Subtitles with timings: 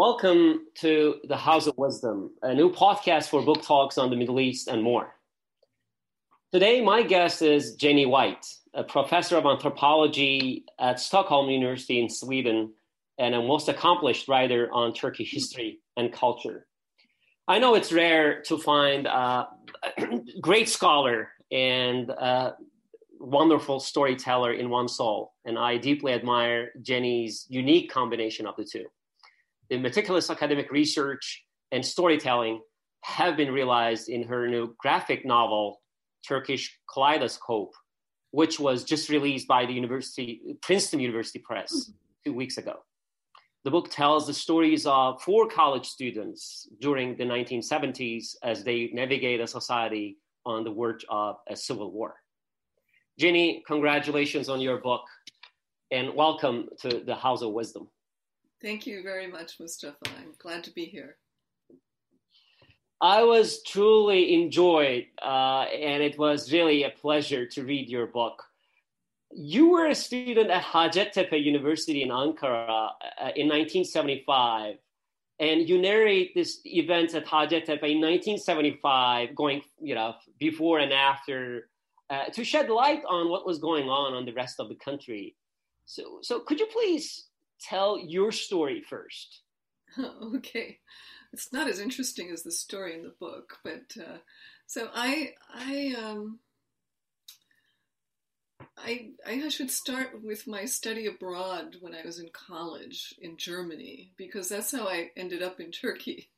[0.00, 4.40] Welcome to the House of Wisdom, a new podcast for book talks on the Middle
[4.40, 5.14] East and more.
[6.52, 12.72] Today, my guest is Jenny White, a professor of anthropology at Stockholm University in Sweden
[13.18, 16.66] and a most accomplished writer on Turkish history and culture.
[17.46, 19.48] I know it's rare to find a
[20.40, 22.54] great scholar and a
[23.18, 28.86] wonderful storyteller in one soul, and I deeply admire Jenny's unique combination of the two
[29.70, 32.60] the meticulous academic research and storytelling
[33.02, 35.80] have been realized in her new graphic novel,
[36.26, 37.72] Turkish Kaleidoscope,
[38.32, 41.92] which was just released by the University, Princeton University Press mm-hmm.
[42.24, 42.80] two weeks ago.
[43.64, 49.40] The book tells the stories of four college students during the 1970s as they navigate
[49.40, 52.16] a society on the verge of a civil war.
[53.18, 55.02] Jenny, congratulations on your book
[55.90, 57.88] and welcome to the House of Wisdom.
[58.62, 59.96] Thank you very much, Mustafa.
[60.18, 61.16] I'm glad to be here.
[63.00, 68.44] I was truly enjoyed, uh, and it was really a pleasure to read your book.
[69.32, 74.76] You were a student at Hacettepe University in Ankara uh, in 1975,
[75.38, 81.70] and you narrate this event at Hacettepe in 1975, going, you know, before and after,
[82.10, 85.34] uh, to shed light on what was going on on the rest of the country.
[85.86, 87.29] So, so could you please
[87.60, 89.42] tell your story first.
[90.36, 90.78] okay.
[91.32, 94.18] It's not as interesting as the story in the book, but uh,
[94.66, 96.40] so I I um
[98.76, 104.12] I I should start with my study abroad when I was in college in Germany
[104.16, 106.30] because that's how I ended up in Turkey.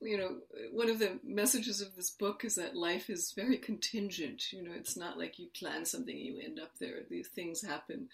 [0.00, 0.38] you know,
[0.72, 4.52] one of the messages of this book is that life is very contingent.
[4.52, 7.00] You know, it's not like you plan something you end up there.
[7.08, 8.08] These things happen.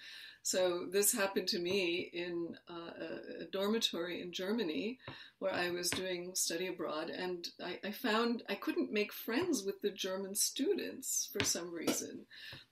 [0.49, 4.99] So this happened to me in uh, a, dormitory in Germany
[5.41, 9.83] where I was doing study abroad, and I, I, found I couldn't make friends with
[9.83, 12.25] the German students for some reason.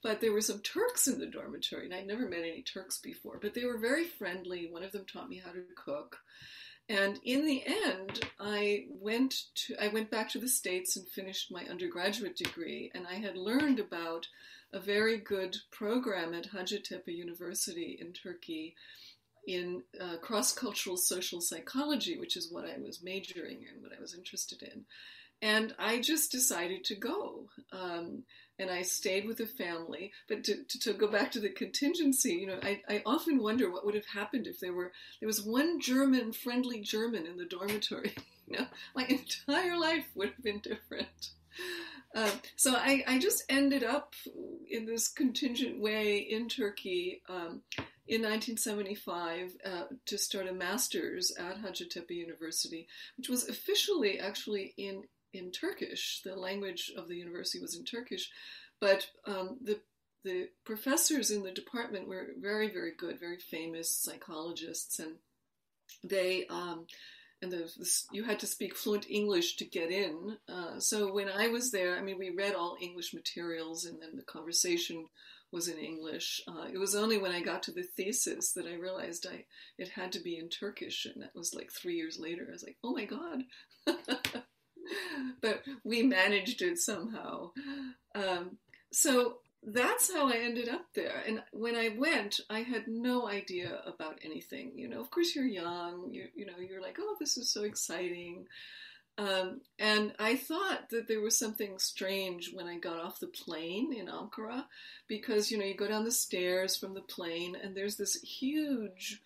[0.03, 3.38] But there were some Turks in the dormitory, and I'd never met any Turks before,
[3.42, 4.70] but they were very friendly.
[4.70, 6.16] One of them taught me how to cook.
[6.88, 11.53] And in the end, I went to I went back to the States and finished
[11.53, 14.28] my undergraduate degree, and I had learned about
[14.76, 18.75] a very good program at Hacettepe University in Turkey
[19.48, 24.15] in uh, cross-cultural social psychology, which is what I was majoring in, what I was
[24.15, 24.84] interested in.
[25.41, 27.47] And I just decided to go.
[27.72, 28.25] Um,
[28.59, 30.12] and I stayed with the family.
[30.28, 33.70] But to, to, to, go back to the contingency, you know, I, I often wonder
[33.70, 37.44] what would have happened if there were there was one German, friendly German in the
[37.44, 38.15] dormitory.
[38.47, 41.31] you know, my entire life would have been different.
[42.15, 44.15] Uh, so I, I just ended up
[44.71, 47.62] in this contingent way in Turkey um,
[48.09, 55.05] in 1975 uh, to start a master's at Hacettepe University, which was officially actually in
[55.33, 56.22] in Turkish.
[56.25, 58.31] The language of the university was in Turkish,
[58.81, 59.81] but um, the
[60.25, 65.16] the professors in the department were very, very good, very famous psychologists, and
[66.03, 66.87] they um,
[67.42, 70.38] and the, the, you had to speak fluent English to get in.
[70.48, 74.16] Uh, so when I was there, I mean, we read all English materials, and then
[74.16, 75.06] the conversation
[75.52, 76.41] was in English.
[76.48, 79.44] Uh, it was only when I got to the thesis that I realized I
[79.78, 82.47] it had to be in Turkish, and that was like three years later.
[82.48, 83.44] I was like, oh my god.
[85.41, 87.50] but we managed it somehow.
[88.14, 88.58] Um,
[88.92, 91.22] so that's how I ended up there.
[91.27, 94.72] And when I went, I had no idea about anything.
[94.77, 96.09] You know, of course, you're young.
[96.12, 98.47] You you know, you're like, oh, this is so exciting.
[99.19, 103.93] Um, and I thought that there was something strange when I got off the plane
[103.93, 104.65] in Ankara,
[105.09, 109.21] because you know you go down the stairs from the plane, and there's this huge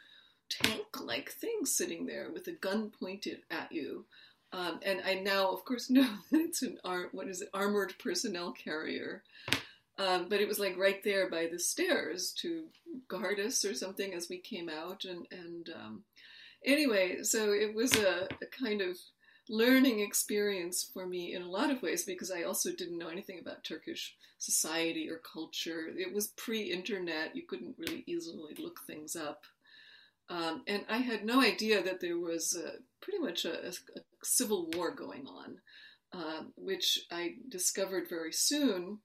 [0.49, 4.07] tank-like thing sitting there with a gun pointed at you.
[4.53, 7.95] Um, and I now, of course, know that it's an ar- what is it, armored
[7.99, 9.23] personnel carrier.
[10.01, 12.65] Um, but it was like right there by the stairs to
[13.07, 15.05] guard us or something as we came out.
[15.05, 16.05] And, and um,
[16.65, 18.97] anyway, so it was a, a, kind of
[19.51, 23.41] learning experience for me in a lot of ways because I also didn't know anything
[23.41, 25.89] about Turkish society or culture.
[25.95, 29.43] It was pre internet, you couldn't really easily look things up.
[30.31, 33.73] Um, and I had no idea that there was a, pretty much a, a,
[34.23, 35.59] civil war going on,
[36.15, 39.01] uh, which I discovered very soon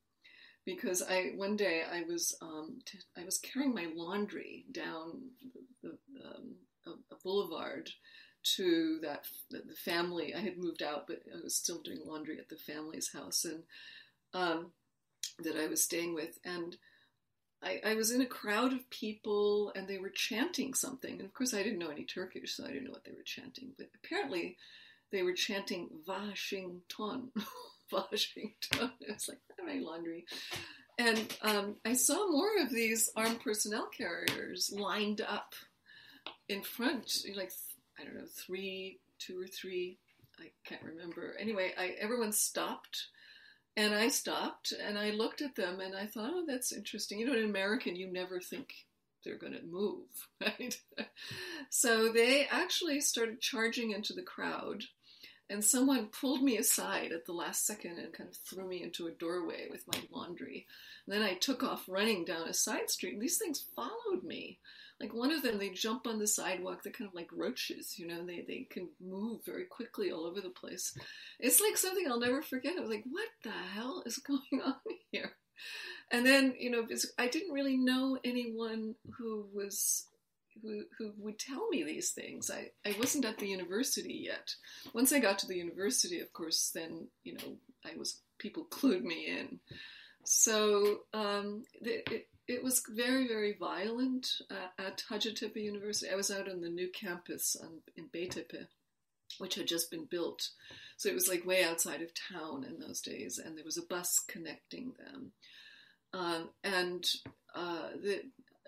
[0.66, 5.30] because I one day I was um, t- I was carrying my laundry down
[5.84, 6.56] the, um,
[6.88, 7.90] a, a, boulevard
[8.56, 10.34] to that the family.
[10.34, 13.64] I had moved out, but I was still doing laundry at the family's house and
[14.34, 14.72] um,
[15.40, 16.76] that I was staying with, and
[17.64, 21.14] I, I, was in a crowd of people and they were chanting something.
[21.14, 23.24] And of course, I didn't know any Turkish, so I didn't know what they were
[23.24, 23.72] chanting.
[23.78, 24.58] But apparently,
[25.12, 27.32] they were chanting Washington,
[27.92, 28.92] Washington.
[29.02, 30.26] It's like, my laundry.
[30.98, 35.54] And um, I saw more of these armed personnel carriers lined up
[36.48, 37.52] in front, like,
[38.00, 39.98] I don't know, three, two or three,
[40.40, 41.36] I can't remember.
[41.40, 43.08] Anyway, I, everyone stopped
[43.76, 47.20] and I stopped and I looked at them and I thought, oh, that's interesting.
[47.20, 48.74] You know, in American, you never think
[49.24, 50.06] they're going to move,
[50.42, 50.80] right?
[51.70, 54.84] so they actually started charging into the crowd
[55.50, 59.08] and someone pulled me aside at the last second and kind of threw me into
[59.08, 60.66] a doorway with my laundry.
[61.06, 64.60] And then I took off running down a side street, and these things followed me.
[65.00, 66.82] Like one of them, they jump on the sidewalk.
[66.82, 68.26] They're kind of like roaches, you know.
[68.26, 70.98] They they can move very quickly all over the place.
[71.40, 72.78] It's like something I'll never forget.
[72.78, 74.76] I was like, "What the hell is going on
[75.12, 75.34] here?"
[76.12, 76.88] And then, you know,
[77.18, 80.06] I didn't really know anyone who was
[80.62, 82.50] who, who would tell me these things.
[82.50, 84.56] I, I wasn't at the university yet.
[84.94, 89.04] Once I got to the university, of course, then, you know, I was, people clued
[89.04, 89.60] me in.
[90.24, 96.12] So um, it, it was very, very violent uh, at Hacettepe University.
[96.12, 98.68] I was out on the new campus on, in Beytepe,
[99.40, 100.50] which had just been built.
[100.98, 103.86] So it was like way outside of town in those days, and there was a
[103.86, 105.32] bus connecting them.
[106.14, 107.06] Um, and
[107.54, 108.22] uh, the,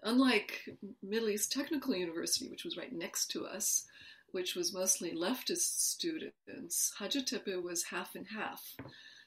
[0.03, 0.69] unlike
[1.01, 3.85] Middle East Technical University, which was right next to us,
[4.31, 8.75] which was mostly leftist students, Hacettepe was half and half.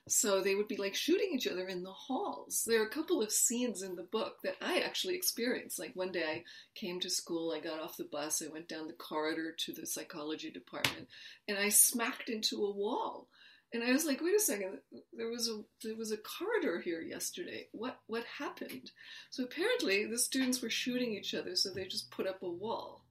[0.08, 2.64] So they would be like shooting each other in the halls.
[2.66, 5.78] There are a couple of scenes in the book that I actually experienced.
[5.78, 6.44] Like one day I
[6.74, 9.86] came to school, I got off the bus, I went down the corridor to the
[9.86, 11.08] psychology department,
[11.46, 13.28] and I smacked into a wall.
[13.72, 14.78] And I was like, wait a second,
[15.12, 17.68] there was a there was a corridor here yesterday.
[17.72, 18.90] What what happened?
[19.30, 23.04] So apparently the students were shooting each other, so they just put up a wall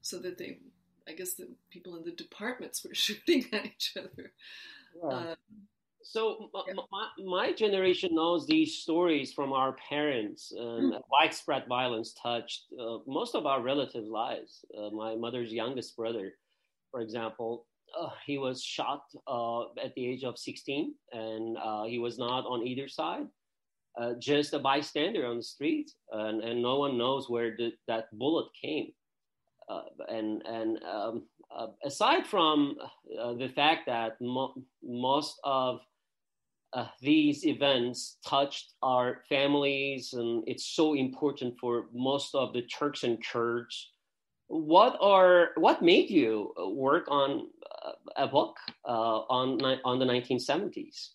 [0.00, 0.58] so that they
[1.06, 4.32] I guess the people in the departments were shooting at each other.
[5.02, 5.08] Yeah.
[5.08, 5.36] Um,
[6.02, 6.74] so yeah.
[6.90, 10.52] my, my, generation knows these stories from our parents.
[10.58, 11.00] Um, mm.
[11.10, 14.64] Widespread violence touched uh, most of our relatives' lives.
[14.76, 16.32] Uh, my mother's youngest brother,
[16.90, 17.66] for example,
[18.00, 22.44] uh, he was shot uh, at the age of 16, and uh, he was not
[22.46, 23.26] on either side.
[24.00, 28.06] Uh, just a bystander on the street, and, and no one knows where the, that
[28.12, 28.92] bullet came.
[30.08, 31.24] and and um,
[31.84, 32.76] aside from
[33.38, 35.80] the fact that mo- most of
[36.72, 43.04] uh, these events touched our families, and it's so important for most of the Turks
[43.04, 43.92] and Kurds.
[44.48, 47.67] What are what made you work on uh,
[48.16, 51.10] a book uh, on on the 1970s?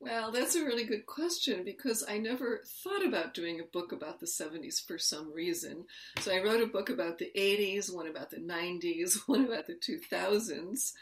[0.00, 4.18] Well, that's a really good question because I never thought about doing a book about
[4.18, 5.84] the 70s for some reason.
[6.20, 9.74] So I wrote a book about the 80s, one about the 90s, one about the
[9.74, 10.92] 2000s.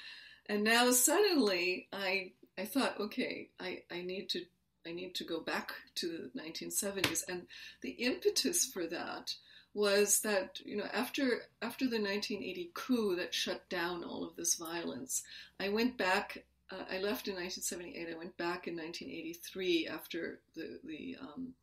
[0.47, 4.41] And now suddenly I I thought, okay, I, I need to
[4.85, 7.47] I need to go back to the 1970s, and
[7.83, 9.35] the impetus for that
[9.79, 14.57] was that you know after after the 1980 coup that shut down all of this
[14.57, 15.23] violence,
[15.61, 16.45] I went back.
[16.71, 18.09] Uh, I left in 1978.
[18.13, 21.55] I went back in 1983 after the the um,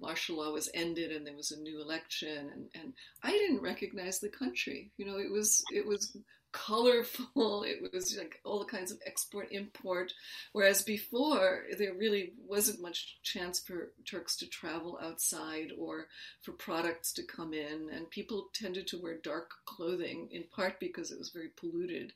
[0.00, 2.92] martial law was ended and there was a new election, and, and
[3.22, 4.90] I didn't recognize the country.
[4.96, 6.16] You know, it was it was
[6.52, 7.64] colorful.
[7.68, 10.12] It was like all the kinds of export import.
[10.52, 16.06] Whereas before, there really wasn't much chance for Turks to travel outside or
[16.42, 17.90] for products to come in.
[17.92, 22.12] And people tended to wear dark clothing in part because it was very polluted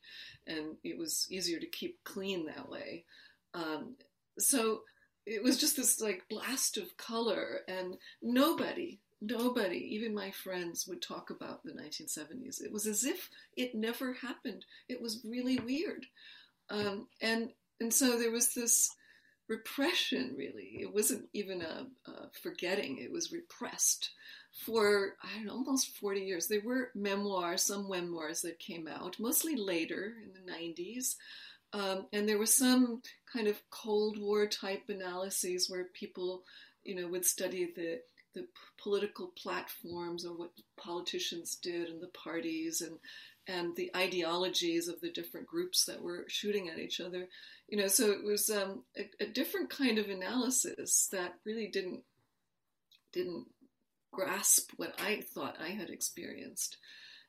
[0.47, 3.05] and it was easier to keep clean that way.
[3.53, 3.95] Um,
[4.37, 4.81] so
[5.25, 11.01] it was just this like blast of color and nobody nobody, even my friends, would
[11.01, 12.61] talk about the 1970s.
[12.61, 14.65] It was as if it never happened.
[14.89, 16.05] It was really weird.
[16.69, 17.49] Um, and,
[17.79, 18.89] and so there was this
[19.47, 20.77] repression, really.
[20.81, 24.11] It wasn't even a, a forgetting, it was repressed
[24.53, 26.47] for know, almost 40 years.
[26.47, 31.15] There were memoirs, some memoirs that came out, mostly later in the 90s.
[31.73, 33.01] Um, and there was some
[33.31, 36.43] kind of Cold War type analyses where people,
[36.83, 38.01] you know, would study the
[38.33, 38.47] the
[38.81, 42.97] political platforms or what politicians did and the parties and
[43.47, 47.27] and the ideologies of the different groups that were shooting at each other.
[47.67, 52.03] You know, so it was um, a, a, different kind of analysis that really didn't
[53.11, 53.47] didn't
[54.13, 56.77] grasp what I thought I had experienced.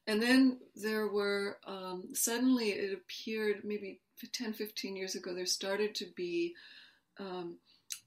[0.07, 4.01] And then there were um, suddenly it appeared maybe
[4.33, 6.55] 10, 15 years ago there started to be
[7.19, 7.59] um,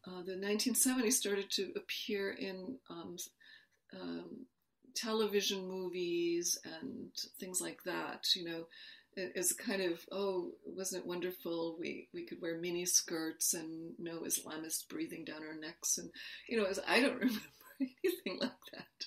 [0.07, 3.17] uh, the 1970s started to appear in um,
[3.99, 4.45] um,
[4.95, 7.09] television movies and
[7.39, 8.25] things like that.
[8.35, 8.67] You know,
[9.35, 11.77] as kind of oh, wasn't it wonderful?
[11.79, 16.09] We we could wear mini skirts and no Islamists breathing down our necks, and
[16.47, 17.41] you know, I don't remember
[17.81, 19.05] anything like that.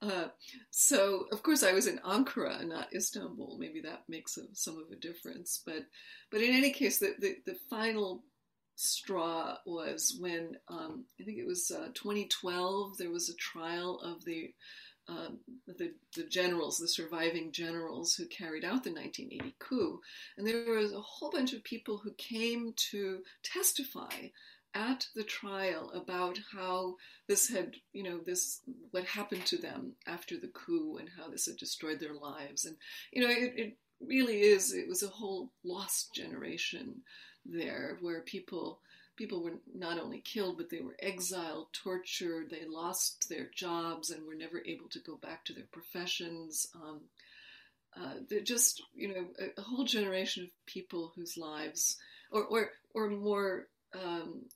[0.00, 0.28] Uh,
[0.70, 3.56] so, of course, I was in Ankara, not Istanbul.
[3.58, 5.62] Maybe that makes a, some of a difference.
[5.64, 5.86] But,
[6.30, 8.24] but in any case, the, the, the final
[8.82, 12.98] straw was when um, I think it was uh, 2012.
[12.98, 14.52] There was a trial of the,
[15.08, 20.00] um, the the generals, the surviving generals who carried out the 1980 coup,
[20.36, 24.28] and there was a whole bunch of people who came to testify
[24.74, 26.96] at the trial about how
[27.28, 28.60] this had, you know, this
[28.90, 32.76] what happened to them after the coup and how this had destroyed their lives, and
[33.12, 34.72] you know, it, it really is.
[34.72, 37.02] It was a whole lost generation
[37.44, 38.80] there where people
[39.16, 44.26] people were not only killed but they were exiled tortured they lost their jobs and
[44.26, 47.00] were never able to go back to their professions um,
[47.96, 51.98] uh, they're just you know a, a, whole generation of people whose lives
[52.30, 54.46] or or, or more um,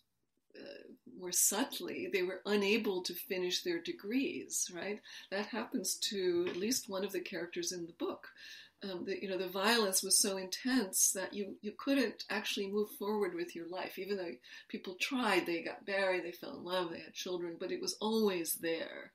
[0.59, 0.88] uh,
[1.19, 5.00] more subtly, they were unable to finish their degrees, right?
[5.31, 8.28] That happens to at least one of the characters in the book.
[8.90, 12.90] Um, the, you know, the violence was so intense that you, you couldn't actually move
[12.99, 13.99] forward with your life.
[13.99, 14.33] Even though
[14.69, 17.97] people tried, they got married, they fell in love, they had children, but it was
[18.00, 19.12] always there.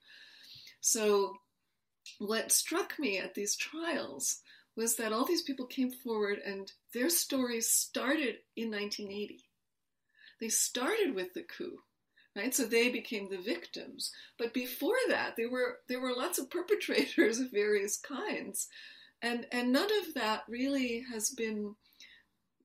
[0.79, 1.37] So,
[2.17, 4.41] what struck me at these trials
[4.75, 9.45] was that all these people came forward and their stories started in 1980
[10.41, 11.77] they started with the coup,
[12.35, 12.53] right?
[12.53, 14.11] So they became the victims.
[14.37, 18.67] But before that, there were there were lots of perpetrators of various kinds,
[19.21, 21.75] and and none of that really has been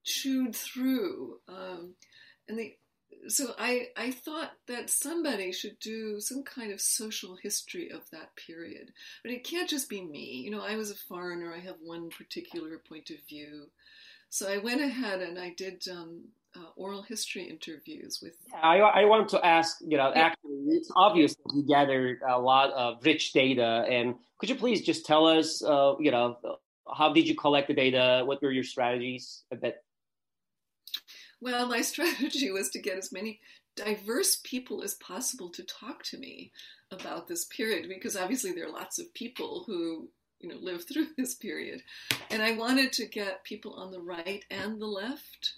[0.05, 1.41] chewed through.
[1.49, 1.95] Um,
[2.49, 2.77] and the
[3.29, 8.37] so I, I thought that somebody should do some kind of social history of that
[8.37, 8.93] period.
[9.23, 10.43] But it can't just be me.
[10.45, 11.53] You know, I was a foreigner.
[11.53, 13.69] I have one particular point of view.
[14.31, 16.25] So I went ahead and I did um,
[16.57, 18.35] uh, oral history interviews with.
[18.55, 22.71] I, I want to ask, you know, actually, it's obvious that you gathered a lot
[22.73, 26.37] of rich data, and could you please just tell us, uh, you know,
[26.95, 28.23] how did you collect the data?
[28.25, 29.43] What were your strategies?
[29.53, 29.77] A bit.
[31.41, 33.41] Well, my strategy was to get as many
[33.77, 36.53] diverse people as possible to talk to me
[36.91, 40.09] about this period, because obviously there are lots of people who
[40.41, 41.83] you know live through this period,
[42.31, 45.55] and I wanted to get people on the right and the left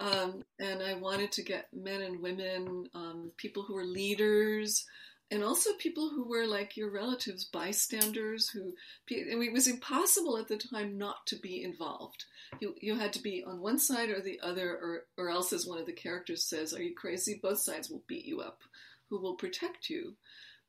[0.00, 4.84] um, and I wanted to get men and women, um, people who were leaders,
[5.30, 8.48] and also people who were like your relatives, bystanders.
[8.50, 8.74] Who
[9.08, 12.24] it was impossible at the time not to be involved.
[12.60, 15.66] You you had to be on one side or the other, or or else, as
[15.66, 17.40] one of the characters says, "Are you crazy?
[17.42, 18.60] Both sides will beat you up.
[19.08, 20.14] Who will protect you?"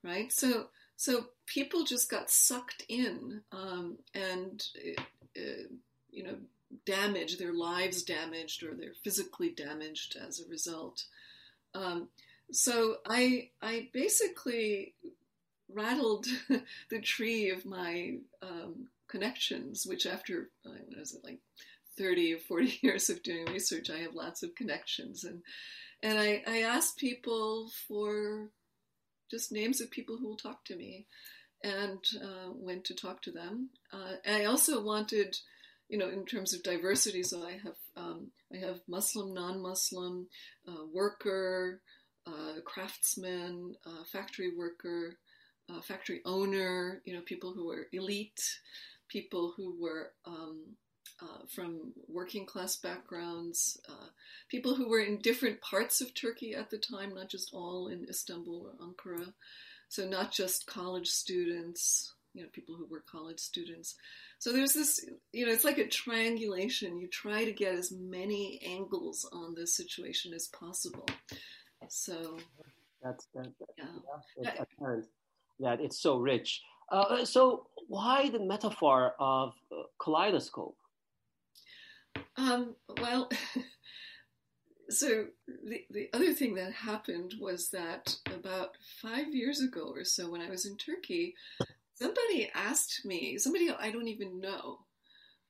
[0.04, 0.32] Right.
[0.32, 4.64] So so people just got sucked in, um, and
[5.38, 5.68] uh,
[6.10, 6.38] you know
[6.86, 11.06] damaged, their lives damaged, or they're physically damaged as a result.
[11.74, 12.10] Um,
[12.52, 14.94] so I I basically
[15.70, 16.28] rattled
[16.90, 21.40] the tree of my um, connections, which after uh, what was it like
[21.98, 25.42] thirty or forty years of doing research, I have lots of connections, and
[26.02, 28.50] and I, I asked people for
[29.30, 31.06] just names of people who will talk to me,
[31.64, 33.70] and uh, went to talk to them.
[33.92, 35.38] Uh, I also wanted
[35.90, 40.28] you know, in terms of diversity, so I have um, I have Muslim, non-Muslim,
[40.68, 41.82] uh, worker,
[42.26, 45.18] uh, craftsman, uh, factory worker,
[45.70, 47.02] uh, factory owner.
[47.06, 48.42] You know, people who were elite,
[49.08, 50.76] people who were um,
[51.22, 54.08] uh, from working class backgrounds, uh,
[54.50, 58.06] people who were in different parts of Turkey at the time, not just all in
[58.10, 59.34] Istanbul or Ankara.
[59.90, 63.96] So not just college students, you know, people who were college students.
[64.38, 65.04] So there's this,
[65.34, 67.00] you know, it's like a triangulation.
[67.00, 71.08] You try to get as many angles on this situation as possible.
[71.90, 72.38] So
[73.04, 73.86] that's that, that yeah.
[74.38, 75.06] yeah it's apparent
[75.60, 76.62] that it's so rich.
[76.92, 80.78] Uh, so why the metaphor of uh, kaleidoscope?
[82.38, 83.30] Um, well,
[84.90, 90.30] so the, the other thing that happened was that about five years ago or so,
[90.30, 91.36] when I was in Turkey,
[92.00, 94.80] somebody asked me, somebody I don't even know,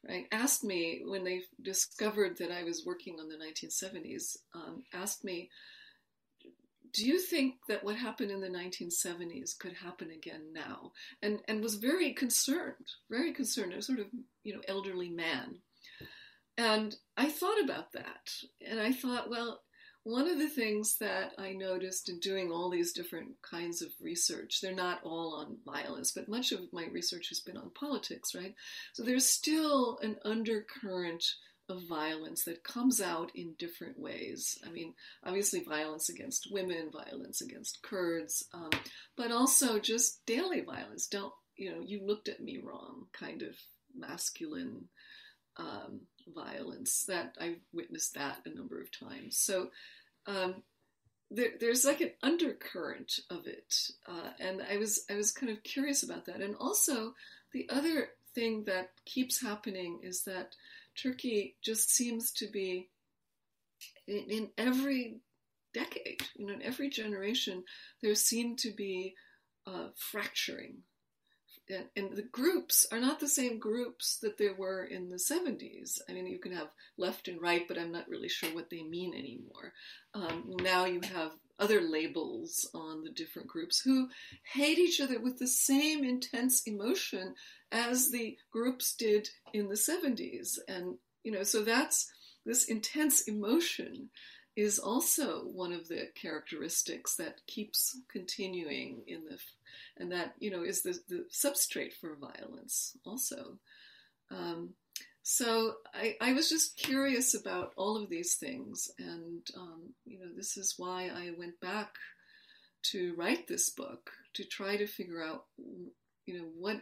[0.07, 5.23] right, asked me when they discovered that I was working on the 1970s, um, asked
[5.23, 5.49] me,
[6.93, 10.93] do you think that what happened in the 1970s could happen again now?
[11.21, 13.73] And and was very concerned, very concerned.
[13.73, 14.07] A sort of
[14.43, 15.57] you know elderly man,
[16.57, 18.31] and I thought about that,
[18.65, 19.61] and I thought, well,
[20.07, 24.61] one of the things that I noticed in doing all these different kinds of research,
[24.61, 28.55] they're not all on violence, but much of my research has been on politics, right?
[28.93, 31.25] So there's still an undercurrent
[31.67, 34.57] of violence that comes out in different ways.
[34.65, 34.93] I mean,
[35.25, 38.69] obviously, violence against women, violence against Kurds, um,
[39.17, 41.07] but also just daily violence.
[41.07, 43.57] Don't, you know, you looked at me wrong kind of
[43.93, 44.85] masculine
[45.57, 46.01] um,
[46.33, 49.37] violence that I've witnessed that a number of times.
[49.37, 49.69] So
[50.27, 50.63] um,
[51.31, 55.63] there, there's like an undercurrent of it, uh, and I was I was kind of
[55.63, 56.41] curious about that.
[56.41, 57.13] And also
[57.53, 60.55] the other thing that keeps happening is that
[60.95, 62.89] Turkey just seems to be
[64.07, 65.19] in, in every
[65.73, 67.63] decade, you know, in every generation,
[68.01, 69.15] there seem to be
[69.65, 70.77] uh, fracturing
[71.69, 75.99] and, and, the groups are not the same groups that there were in the 70s.
[76.09, 78.83] I mean, you can have left and right, but I'm not really sure what they
[78.83, 79.73] mean anymore.
[80.13, 84.09] Um, now you have other labels on the different groups who
[84.53, 87.35] hate each other with the same intense emotion
[87.71, 90.59] as the groups did in the 70s.
[90.67, 92.11] And, you know, so that's
[92.45, 94.09] this intense emotion
[94.55, 99.37] is also one of the characteristics that keeps continuing in the
[99.97, 103.59] and that you know is the, the substrate for violence also.
[104.31, 104.73] Um,
[105.23, 110.25] so I, I, was just curious about all of these things and um, you know
[110.35, 111.95] this is why i went back
[112.91, 115.45] to write this book to try to figure out
[116.25, 116.77] you know what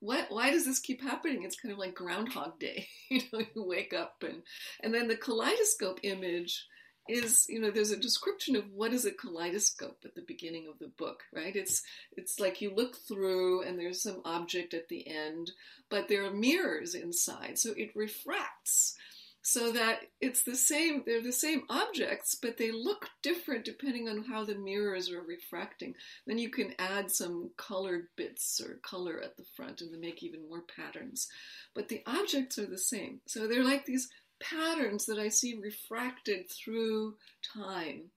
[0.00, 1.42] what why does this keep happening?
[1.42, 4.42] It's kind of like groundhog day you know you wake up and
[4.82, 6.66] and then the kaleidoscope image
[7.08, 10.78] is you know there's a description of what is a kaleidoscope at the beginning of
[10.78, 11.56] the book right?
[11.56, 11.82] It's
[12.16, 15.52] it's like you look through and there's some object at the end
[15.90, 18.96] but there are mirrors inside so it refracts.
[19.42, 24.24] So that it's the same they're the same objects but they look different depending on
[24.24, 25.94] how the mirrors are refracting.
[26.26, 30.48] Then you can add some colored bits or color at the front and make even
[30.48, 31.28] more patterns.
[31.76, 33.20] But the objects are the same.
[33.26, 34.08] So they're like these
[34.40, 37.16] patterns that I see refracted through
[37.54, 38.10] time.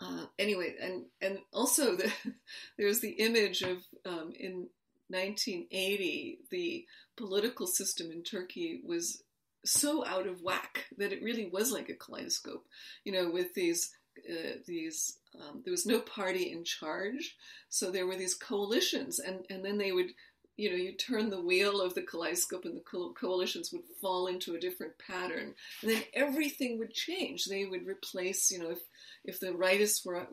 [0.00, 2.12] Uh, anyway, and and also the,
[2.78, 4.68] there's the image of um, in
[5.08, 6.84] 1980 the
[7.16, 9.22] political system in Turkey was
[9.64, 12.64] so out of whack that it really was like a kaleidoscope,
[13.04, 13.92] you know, with these
[14.28, 17.36] uh, these um, there was no party in charge,
[17.68, 20.10] so there were these coalitions, and and then they would
[20.58, 24.56] you know, you turn the wheel of the kaleidoscope and the coalitions would fall into
[24.56, 25.54] a different pattern.
[25.82, 27.44] And then everything would change.
[27.44, 28.80] They would replace, you know, if,
[29.24, 30.24] if the rightists were, uh,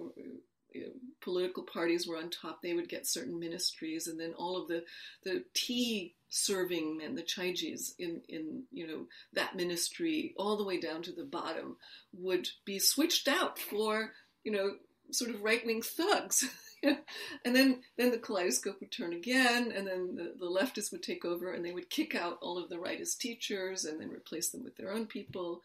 [0.73, 4.07] you know, political parties were on top, they would get certain ministries.
[4.07, 4.83] And then all of the,
[5.23, 10.79] the tea serving men, the chaijis in, in, you know, that ministry, all the way
[10.79, 11.77] down to the bottom,
[12.13, 14.11] would be switched out for,
[14.43, 14.71] you know,
[15.11, 16.49] sort of right wing thugs.
[17.45, 21.25] and then then the kaleidoscope would turn again, and then the, the leftists would take
[21.25, 24.63] over, and they would kick out all of the rightist teachers, and then replace them
[24.63, 25.61] with their own people.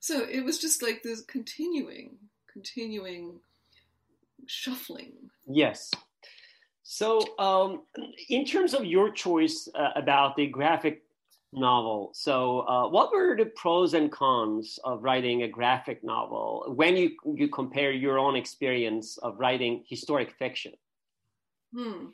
[0.00, 2.16] So it was just like this continuing,
[2.52, 3.40] continuing
[4.46, 5.30] shuffling.
[5.46, 5.90] Yes.
[6.82, 7.82] So, um,
[8.28, 11.02] in terms of your choice uh, about the graphic
[11.54, 12.10] novel.
[12.14, 17.16] So, uh, what were the pros and cons of writing a graphic novel when you
[17.34, 20.72] you compare your own experience of writing historic fiction?
[21.74, 22.06] Hmm.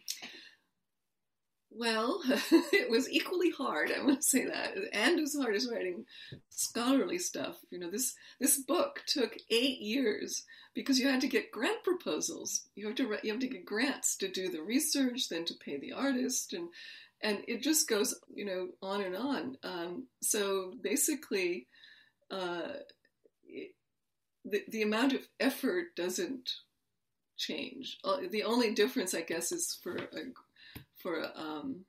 [1.72, 2.20] Well,
[2.72, 3.92] it was equally hard.
[3.92, 6.04] I want to say that, and as hard as writing
[6.48, 7.58] scholarly stuff.
[7.70, 12.68] You know, this this book took eight years because you had to get grant proposals.
[12.74, 15.78] You have to you have to get grants to do the research, then to pay
[15.78, 16.68] the artist, and
[17.22, 19.56] and it just goes, you know, on and on.
[19.62, 21.66] Um, so basically,
[22.30, 22.72] uh,
[23.46, 23.74] it,
[24.44, 26.50] the the amount of effort doesn't
[27.36, 27.98] change.
[28.04, 31.84] Uh, the only difference, I guess, is for a, for um,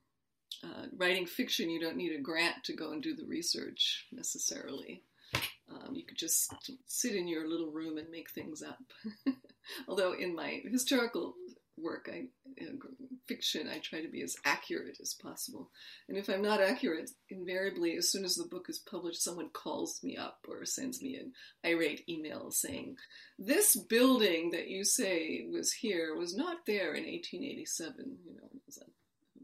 [0.64, 5.02] uh, writing fiction, you don't need a grant to go and do the research necessarily.
[5.34, 6.52] Um, you could just
[6.86, 8.78] sit in your little room and make things up.
[9.88, 11.34] Although in my historical
[11.82, 12.26] work, I
[13.26, 15.70] fiction, I try to be as accurate as possible.
[16.08, 20.02] And if I'm not accurate, invariably, as soon as the book is published, someone calls
[20.02, 21.32] me up or sends me an
[21.64, 22.96] irate email saying,
[23.38, 28.48] "This building that you say was here was not there in 1887." You know.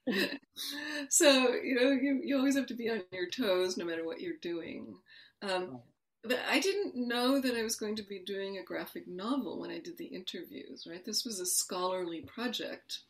[1.08, 4.20] so you know you, you always have to be on your toes no matter what
[4.20, 4.94] you're doing
[5.42, 5.80] um,
[6.24, 9.70] but I didn't know that I was going to be doing a graphic novel when
[9.70, 11.04] I did the interviews, right?
[11.04, 13.00] This was a scholarly project,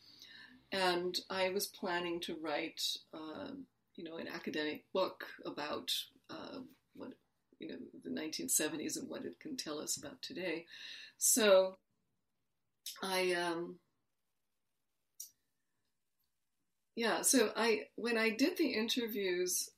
[0.71, 2.81] and I was planning to write,
[3.13, 3.51] uh,
[3.95, 5.91] you know, an academic book about
[6.29, 6.59] uh,
[6.95, 7.13] what
[7.59, 10.65] you know the 1970s and what it can tell us about today.
[11.17, 11.77] So
[13.03, 13.79] I um,
[16.95, 19.69] yeah, so I when I did the interviews,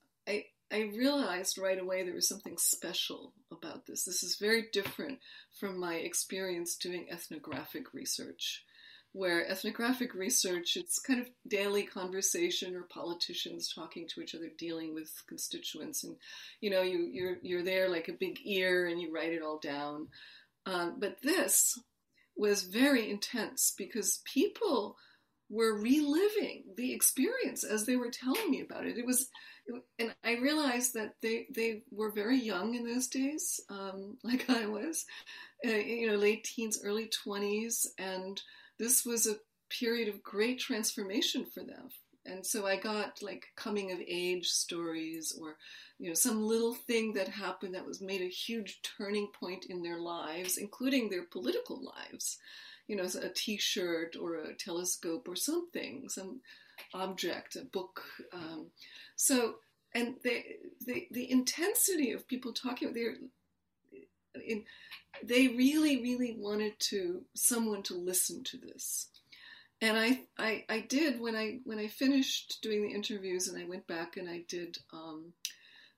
[0.72, 4.06] I realized right away there was something special about this.
[4.06, 5.20] This is very different
[5.60, 8.64] from my experience doing ethnographic research
[9.14, 14.94] where ethnographic research it's kind of daily conversation or politicians talking to each other dealing
[14.94, 16.16] with constituents and
[16.62, 19.60] you know you you're you're there like a big ear and you write it all
[19.60, 20.08] down
[20.66, 21.78] um, but this
[22.38, 24.96] was very intense because people
[25.50, 29.28] were reliving the experience as they were telling me about it it was
[30.00, 34.66] and I realized that they, they were very young in those days, um, like I
[34.66, 35.06] was,
[35.66, 38.42] uh, you know, late teens, early 20s, and
[38.80, 39.38] this was a
[39.70, 41.90] period of great transformation for them.
[42.26, 45.58] And so I got like coming of age stories or,
[45.98, 49.82] you know, some little thing that happened that was made a huge turning point in
[49.82, 52.38] their lives, including their political lives.
[52.88, 56.42] You know, a t shirt or a telescope or something, some
[56.94, 58.02] object, a book.
[58.34, 58.68] Um,
[59.16, 59.56] so,
[59.94, 60.44] and the,
[60.86, 63.16] the, the intensity of people talking, they're,
[64.46, 64.64] in,
[65.24, 69.08] they really, really wanted to someone to listen to this.
[69.82, 73.68] And I, I, I did when I when I finished doing the interviews and I
[73.68, 75.34] went back and I did um,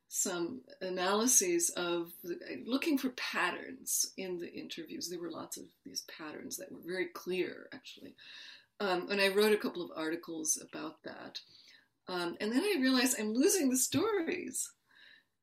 [0.08, 5.10] some analyses of the, looking for patterns in the interviews.
[5.10, 8.16] There were lots of these patterns that were very clear, actually.
[8.84, 11.40] Um, and I wrote a couple of articles about that.
[12.10, 14.70] Um, and then I realized I'm losing the stories.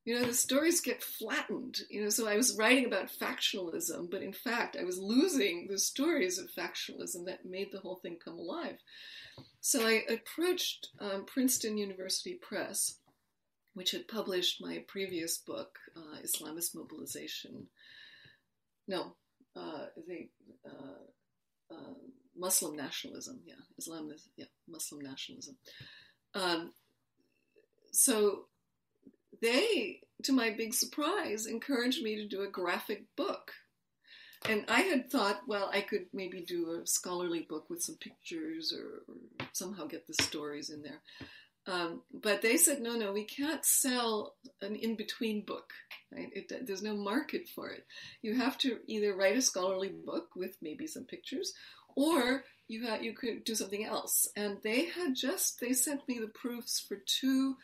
[0.05, 1.79] You know the stories get flattened.
[1.89, 5.79] You know so i was writing about factionalism but in fact i was losing the
[5.79, 8.77] stories of factionalism that made the whole thing come alive.
[9.61, 12.97] So i approached um, princeton university press
[13.73, 17.69] which had published my previous book uh, islamist mobilization.
[18.87, 19.15] No
[19.57, 19.87] uh,
[20.67, 21.95] uh, uh
[22.37, 25.57] muslim nationalism yeah islam yeah muslim nationalism
[26.35, 26.73] um,
[27.93, 28.47] so
[29.41, 33.53] they, to my big surprise, encouraged me to do a graphic book.
[34.49, 38.73] And I had thought, well, I could maybe do a scholarly book with some pictures
[38.73, 41.03] or, or somehow get the stories in there.
[41.67, 45.73] Um, but they said, no, no, we can't sell an in between book.
[46.11, 46.31] Right?
[46.33, 47.85] It, there's no market for it.
[48.23, 51.53] You have to either write a scholarly book with maybe some pictures,
[51.97, 54.29] or you had, you could do something else.
[54.37, 57.57] And they had just they sent me the proofs for two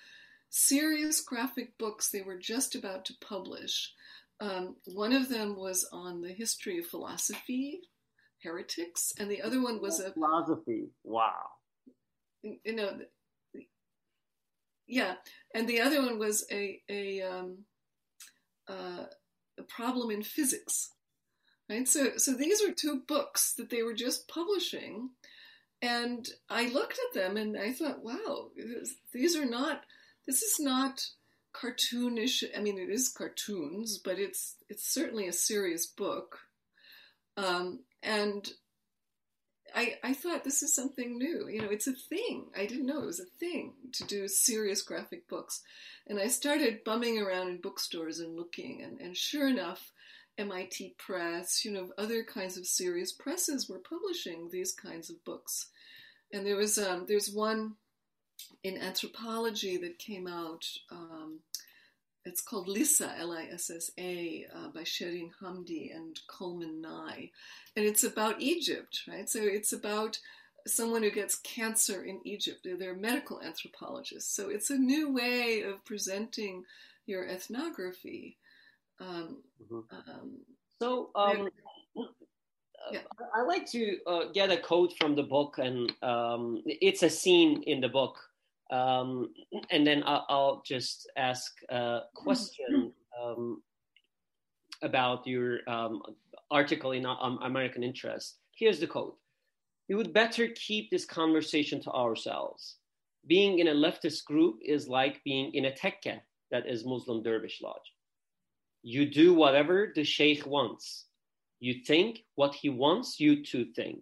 [0.51, 3.93] serious graphic books they were just about to publish.
[4.41, 7.81] Um, one of them was on the history of philosophy,
[8.43, 10.89] heretics, and the other one was a philosophy.
[11.05, 11.33] Wow.
[12.43, 12.99] You know,
[14.87, 15.15] yeah,
[15.55, 17.59] and the other one was a a, um,
[18.69, 19.07] uh,
[19.59, 20.91] a problem in physics.
[21.69, 21.89] Right.
[21.89, 25.11] So so these were two books that they were just publishing,
[25.83, 28.51] and I looked at them and I thought, wow,
[29.13, 29.83] these are not
[30.27, 31.09] this is not
[31.53, 32.45] cartoonish.
[32.57, 36.39] I mean, it is cartoons, but it's it's certainly a serious book.
[37.37, 38.49] Um, and
[39.75, 41.49] I I thought this is something new.
[41.49, 42.47] You know, it's a thing.
[42.57, 45.63] I didn't know it was a thing to do serious graphic books.
[46.07, 49.91] And I started bumming around in bookstores and looking, and, and sure enough,
[50.39, 55.69] MIT Press, you know, other kinds of serious presses were publishing these kinds of books.
[56.33, 57.75] And there was um, there's one
[58.63, 60.67] in anthropology that came out.
[60.91, 61.41] Um,
[62.25, 67.31] it's called Lissa, L-I-S-S-A, uh, by Sherine Hamdy and Coleman Nye,
[67.77, 69.31] and it's about Egypt, right?
[69.31, 70.19] So it's about
[70.67, 72.63] someone who gets cancer in Egypt.
[72.65, 76.65] They're, they're medical anthropologists, so it's a new way of presenting
[77.07, 78.37] your ethnography.
[79.01, 80.11] Um, mm-hmm.
[80.11, 80.39] um,
[80.81, 81.49] so um,
[82.93, 83.01] yeah.
[83.35, 87.63] I like to uh, get a quote from the book, and um, it's a scene
[87.65, 88.19] in the book
[88.71, 89.33] um,
[89.71, 93.63] and then I'll, I'll, just ask a question um,
[94.83, 96.03] about your um,
[96.51, 98.39] article in um, American Interest.
[98.57, 99.17] Here's the quote
[99.89, 102.77] We would better keep this conversation to ourselves.
[103.29, 107.61] Being in a leftist group is like being in a tekke, that is Muslim Dervish
[107.63, 107.93] Lodge.
[108.89, 111.07] You do whatever the Sheikh wants.
[111.59, 113.99] You think what he wants you to think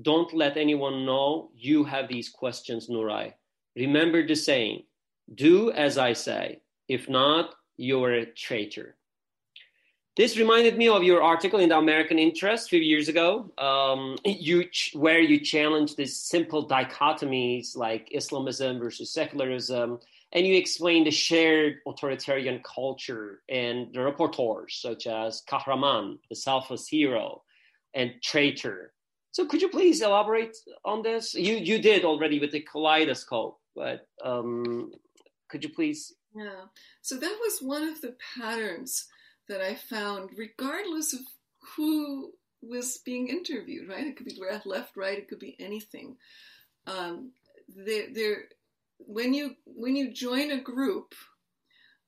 [0.00, 3.34] don't let anyone know you have these questions, Nuray.
[3.76, 4.84] Remember the saying,
[5.34, 6.62] do as I say.
[6.88, 8.96] If not, you're a traitor.
[10.16, 14.16] This reminded me of your article in the American Interest a few years ago, um,
[14.24, 19.98] you ch- where you challenged these simple dichotomies like Islamism versus secularism,
[20.34, 26.88] and you explain the shared authoritarian culture and the reporters such as Kahraman, the selfless
[26.88, 27.42] hero,
[27.94, 28.92] and traitor.
[29.30, 31.34] So could you please elaborate on this?
[31.34, 34.90] You you did already with the kaleidoscope, but um,
[35.48, 36.14] could you please?
[36.36, 36.66] Yeah.
[37.02, 39.06] So that was one of the patterns
[39.48, 41.20] that I found, regardless of
[41.76, 43.88] who was being interviewed.
[43.88, 44.06] Right?
[44.06, 45.18] It could be left, right.
[45.18, 46.16] It could be anything.
[46.86, 47.32] Um,
[47.68, 48.44] there, there
[49.06, 51.14] when you when you join a group,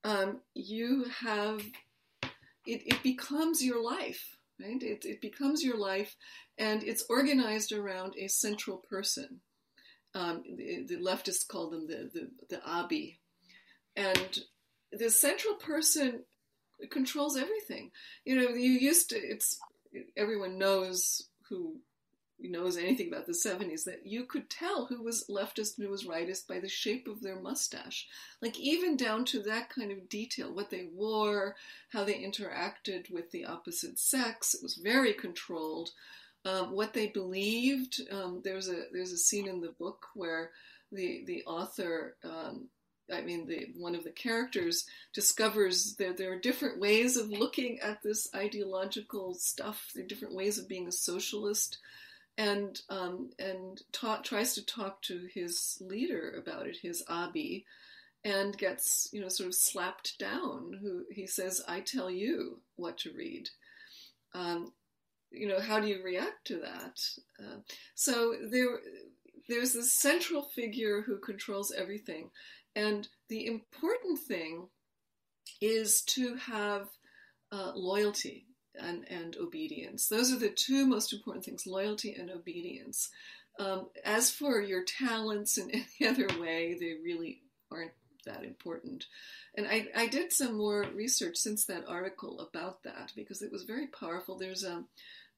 [0.05, 1.61] um, you have
[2.67, 4.83] it, it becomes your life, right?
[4.83, 6.17] It, it becomes your life,
[6.59, 9.41] and it's organized around a central person.
[10.15, 13.21] Um, the, the, leftists call them the the, the abi,
[13.95, 14.41] and
[14.93, 16.25] the central person
[16.91, 17.91] controls everything.
[18.25, 19.17] You know, you used to.
[19.17, 19.59] It's
[20.17, 21.81] everyone knows who
[22.39, 26.07] knows anything about the 70s that you could tell who was leftist and who was
[26.07, 28.07] rightist by the shape of their mustache.
[28.43, 31.57] Like, even down to that kind of detail what they wore,
[31.93, 34.55] how they interacted with the opposite sex.
[34.55, 35.91] It was very controlled.
[36.45, 38.01] Um, what they believed.
[38.13, 40.53] Um, there's a there's a scene in the book where
[40.93, 42.69] the the author um,
[43.13, 47.79] I mean, the, one of the characters discovers that there are different ways of looking
[47.81, 49.91] at this ideological stuff.
[49.95, 51.79] There are different ways of being a socialist
[52.39, 57.65] and um, and ta- tries to talk to his leader about it, his abi,
[58.25, 60.79] and gets you know sort of slapped down.
[60.83, 63.49] Who he says, "I tell you what to read."
[64.35, 64.73] Um,
[65.31, 67.01] you know, how do you react to that?
[67.39, 67.59] Uh,
[67.95, 68.81] so there,
[69.49, 72.31] there's this central figure who controls everything,
[72.75, 74.69] and the important thing
[75.61, 76.89] is to have
[77.51, 78.47] uh, loyalty
[78.81, 80.09] and, and obedience.
[80.09, 83.11] Those are the two most important things loyalty and obedience.
[83.59, 87.93] Um, as for your talents in any other way, they really aren't
[88.27, 89.07] that important.
[89.57, 93.63] And I, I did some more research since that article about that because it was
[93.63, 94.37] very powerful.
[94.37, 94.85] There's a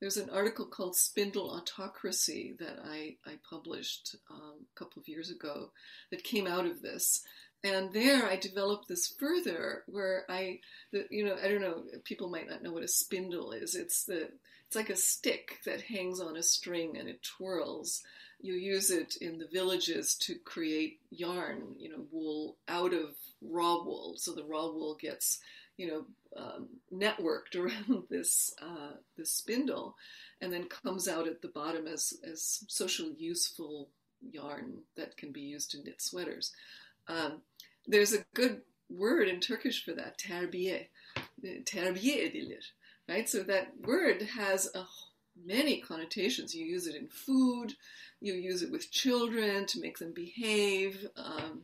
[0.01, 5.29] there's an article called Spindle Autocracy that I, I published um, a couple of years
[5.29, 5.73] ago
[6.13, 7.25] that came out of this
[7.65, 10.61] and there I developed this further where I,
[10.93, 13.75] the, you know, I don't know, people might not know what a spindle is.
[13.75, 14.31] It's the,
[14.67, 18.03] it's like a stick that hangs on a string and it twirls.
[18.41, 23.83] You use it in the villages to create yarn, you know, wool out of raw
[23.83, 24.15] wool.
[24.17, 25.41] So the raw wool gets,
[25.77, 26.05] you know,
[26.37, 29.97] um, networked around this uh, this spindle,
[30.41, 33.89] and then comes out at the bottom as as socially useful
[34.31, 36.53] yarn that can be used to knit sweaters.
[37.09, 37.43] Um,
[37.87, 40.87] there's a good word in Turkish for that, terbiye.
[41.43, 42.63] Terbiye edilir.
[43.09, 43.29] Right?
[43.29, 44.85] So that word has a,
[45.45, 46.55] many connotations.
[46.55, 47.75] You use it in food,
[48.21, 51.07] you use it with children to make them behave.
[51.17, 51.63] Um,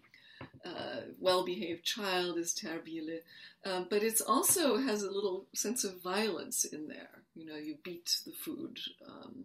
[0.65, 3.21] uh, well-behaved child is terbiyeli,
[3.65, 7.11] um, but it also has a little sense of violence in there.
[7.35, 9.45] You know, you beat the food um,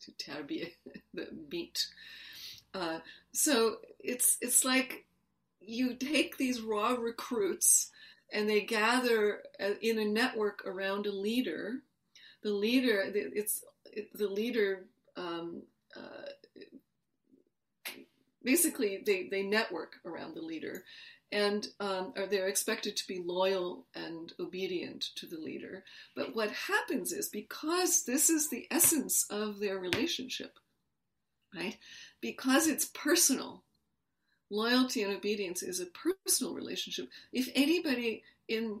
[0.00, 0.72] to terbiye,
[1.14, 1.86] the meat.
[2.74, 3.00] Uh,
[3.32, 5.04] so it's it's like
[5.60, 7.90] you take these raw recruits
[8.32, 11.80] and they gather uh, in a network around a leader.
[12.42, 13.64] The leader, it's
[14.14, 14.86] the leader.
[15.16, 15.62] Um,
[15.96, 16.30] uh,
[18.42, 20.84] basically, they they network around the leader,
[21.32, 25.84] and um, are they're expected to be loyal and obedient to the leader.
[26.14, 30.58] But what happens is because this is the essence of their relationship,
[31.54, 31.76] right?
[32.20, 33.62] Because it's personal,
[34.50, 37.08] loyalty and obedience is a personal relationship.
[37.32, 38.80] If anybody in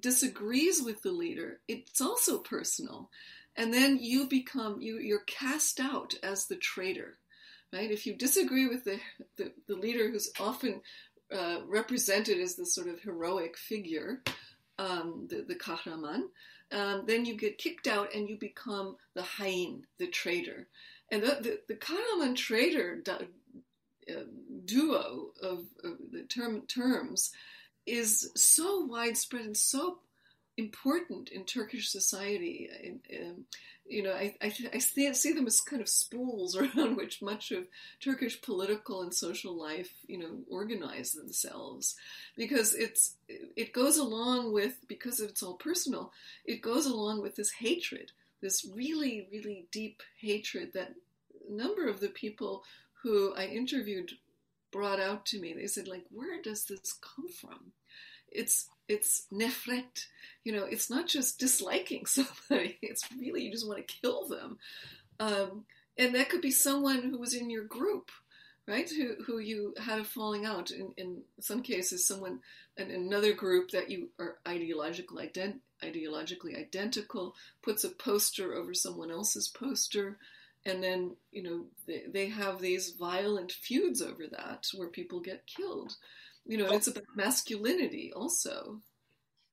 [0.00, 3.10] disagrees with the leader, it's also personal.
[3.56, 7.18] And then you become you you're cast out as the traitor.
[7.72, 7.90] Right?
[7.90, 8.98] If you disagree with the,
[9.36, 10.80] the, the leader who's often
[11.30, 14.22] uh, represented as the sort of heroic figure,
[14.78, 16.22] um, the, the kahraman,
[16.72, 20.66] um, then you get kicked out and you become the hain, the traitor.
[21.10, 24.12] And the, the, the kahraman traitor uh,
[24.64, 25.64] duo of,
[26.12, 27.30] the term, terms
[27.86, 29.98] is so widespread and so
[30.58, 32.68] important in Turkish society.
[33.18, 33.44] Um,
[33.86, 37.68] you know, I, I, I, see them as kind of spools around which much of
[38.02, 41.94] Turkish political and social life, you know, organize themselves,
[42.36, 46.12] because it's it goes along with because it's all personal.
[46.44, 50.94] It goes along with this hatred, this really really deep hatred that
[51.48, 52.64] a number of the people
[53.02, 54.12] who I interviewed
[54.70, 55.54] brought out to me.
[55.54, 57.72] They said, like, where does this come from?
[58.30, 60.06] It's it's nefret.
[60.44, 62.78] You know, it's not just disliking somebody.
[62.82, 64.58] It's really you just want to kill them.
[65.20, 65.64] Um,
[65.96, 68.10] and that could be someone who was in your group
[68.68, 68.88] right?
[68.90, 70.70] Who who you had a falling out.
[70.70, 72.40] In in some cases, someone
[72.76, 79.10] in another group that you are ideologically ident- ideologically identical puts a poster over someone
[79.10, 80.18] else's poster,
[80.64, 85.46] and then you know they, they have these violent feuds over that where people get
[85.46, 85.94] killed.
[86.46, 88.80] You know, it's about masculinity also.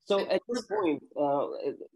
[0.05, 1.47] So at this point, uh,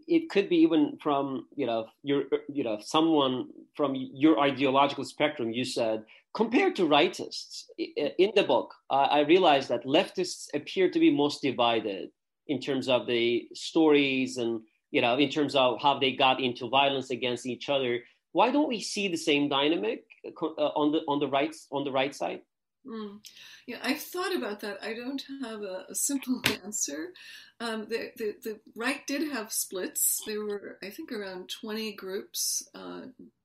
[0.08, 5.52] it could be even from you know your you know someone from your ideological spectrum.
[5.52, 11.16] You said compared to rightists in the book, I realized that leftists appear to be
[11.16, 12.10] most divided
[12.50, 16.68] in terms of the stories and you know in terms of how they got into
[16.68, 18.00] violence against each other.
[18.32, 21.92] Why don't we see the same dynamic uh, on the on the right on the
[21.92, 22.42] right side?
[22.86, 23.20] Mm.
[23.68, 24.80] Yeah, I've thought about that.
[24.82, 27.14] I don't have a, a simple answer.
[27.60, 30.22] Um, the, the, the, right did have splits.
[30.26, 33.02] There were, I think, around 20 groups uh,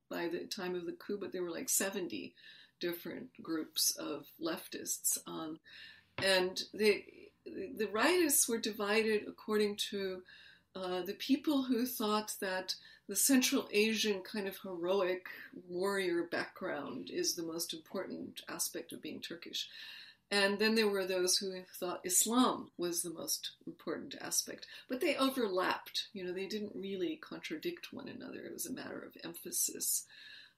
[0.08, 2.32] by the time of the coup, but there were like 70
[2.80, 5.18] different groups of leftists.
[5.26, 5.58] Um,
[6.22, 7.04] and the,
[7.44, 10.22] the rightists were divided according to
[10.76, 12.74] uh, the people who thought that
[13.08, 15.26] the Central Asian kind of heroic
[15.68, 19.68] warrior background is the most important aspect of being Turkish.
[20.30, 24.66] And then there were those who thought Islam was the most important aspect.
[24.88, 26.08] But they overlapped.
[26.12, 28.40] You know, they didn't really contradict one another.
[28.40, 30.06] It was a matter of emphasis.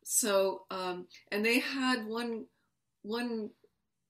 [0.04, 2.46] So, um, and they had one,
[3.02, 3.50] one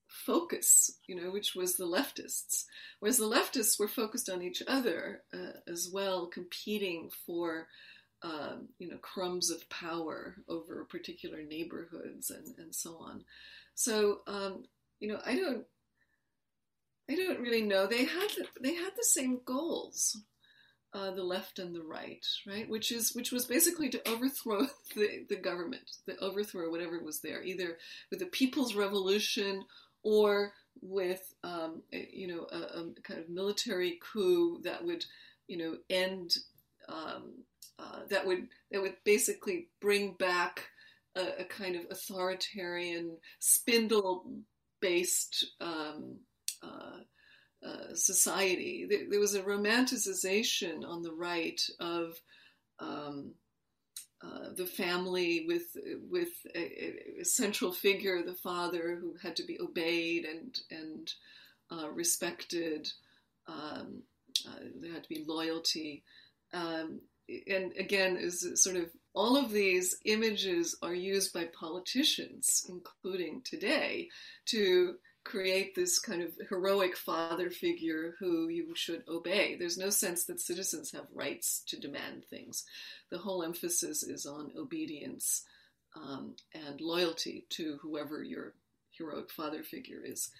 [0.08, 2.64] focus, you know, which was the leftists.
[3.00, 7.68] Whereas the leftists were focused on each other uh, as well, competing for
[8.22, 13.24] um, you know, crumbs of power over particular neighborhoods and, and so on.
[13.74, 14.64] So, um,
[15.00, 15.64] you know, I don't,
[17.10, 17.86] I don't really know.
[17.86, 20.20] They had the, they had the same goals,
[20.92, 22.68] uh, the left and the right, right?
[22.68, 24.66] Which is which was basically to overthrow
[24.96, 27.78] the, the government, the overthrow whatever was there, either
[28.10, 29.64] with the People's Revolution
[30.06, 35.04] or with um, you know a, a, kind of military coup that would
[35.48, 36.36] you know end
[36.88, 37.42] um,
[37.80, 40.68] uh, that would that would basically bring back
[41.16, 44.30] a, a kind of authoritarian spindle
[44.80, 46.18] based um,
[46.62, 47.00] uh,
[47.66, 48.86] uh, society.
[48.88, 52.14] There, there, was a romanticization on the right of
[52.78, 53.32] um,
[54.26, 55.76] uh, the family with
[56.10, 61.12] with a, a, central figure, the father, who had to be obeyed and and
[61.70, 62.90] uh, respected.
[63.46, 64.02] Um,
[64.46, 66.02] uh, there had to be loyalty.
[66.52, 67.00] Um,
[67.48, 74.08] and again, is sort of all of these images are used by politicians, including today,
[74.46, 79.56] to create this kind of heroic father figure who you should obey.
[79.56, 82.64] There's no sense that citizens have rights to demand things.
[83.10, 85.42] The whole emphasis is on obedience
[85.96, 88.54] um, and loyalty to whoever your
[88.92, 90.30] heroic father figure is.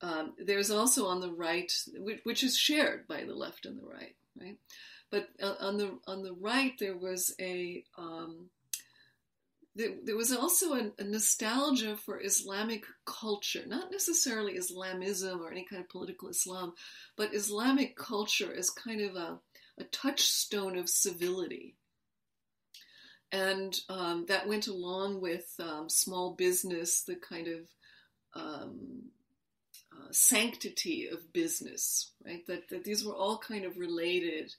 [0.00, 3.86] Um, there's also on the right, which, which is shared by the left and the
[3.86, 4.56] right, right?
[5.10, 8.48] But uh, on the on the right, there was a um,
[9.76, 15.82] there, was also a, a, nostalgia for Islamic culture, not necessarily Islamism or any kind
[15.82, 16.74] of political Islam,
[17.16, 19.38] but Islamic culture as kind of a,
[19.78, 21.74] a touchstone of civility.
[23.32, 27.60] And um, that went along with um, small business, the kind of
[28.40, 29.10] um,
[29.92, 32.46] uh, sanctity of business, right?
[32.46, 34.52] That, that these were all kind of related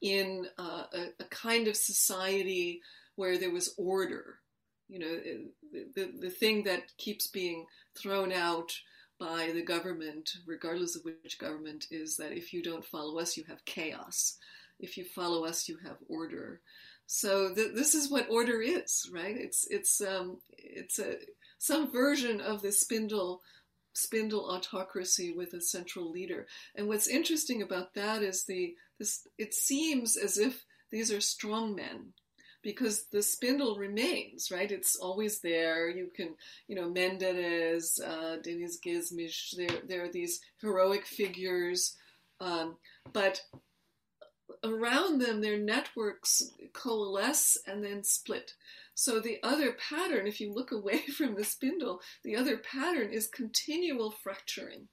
[0.00, 2.80] in uh, a, a, kind of society
[3.16, 4.38] where there was order.
[4.90, 5.20] You know,
[5.94, 8.72] the, the, thing that keeps being thrown out
[9.20, 13.44] by the government, regardless of which government, is that if you don't follow us, you
[13.48, 14.36] have chaos.
[14.80, 16.60] If you follow us, you have order.
[17.06, 19.36] So th- this is what order is, right?
[19.36, 21.16] It's it's um, it's a
[21.58, 23.42] some version of the spindle
[23.92, 26.46] spindle autocracy with a central leader.
[26.74, 31.74] And what's interesting about that is the this it seems as if these are strong
[31.74, 32.12] men
[32.62, 34.70] because the spindle remains, right?
[34.70, 35.88] It's always there.
[35.88, 36.34] You can,
[36.68, 41.96] you know, Menderes, uh, Deniz Gezmiş, there, there are these heroic figures,
[42.40, 42.76] um,
[43.12, 43.42] but
[44.64, 46.42] around them, their networks
[46.72, 48.54] coalesce and then split.
[48.94, 53.26] So the other pattern, if you look away from the spindle, the other pattern is
[53.26, 54.88] continual fracturing.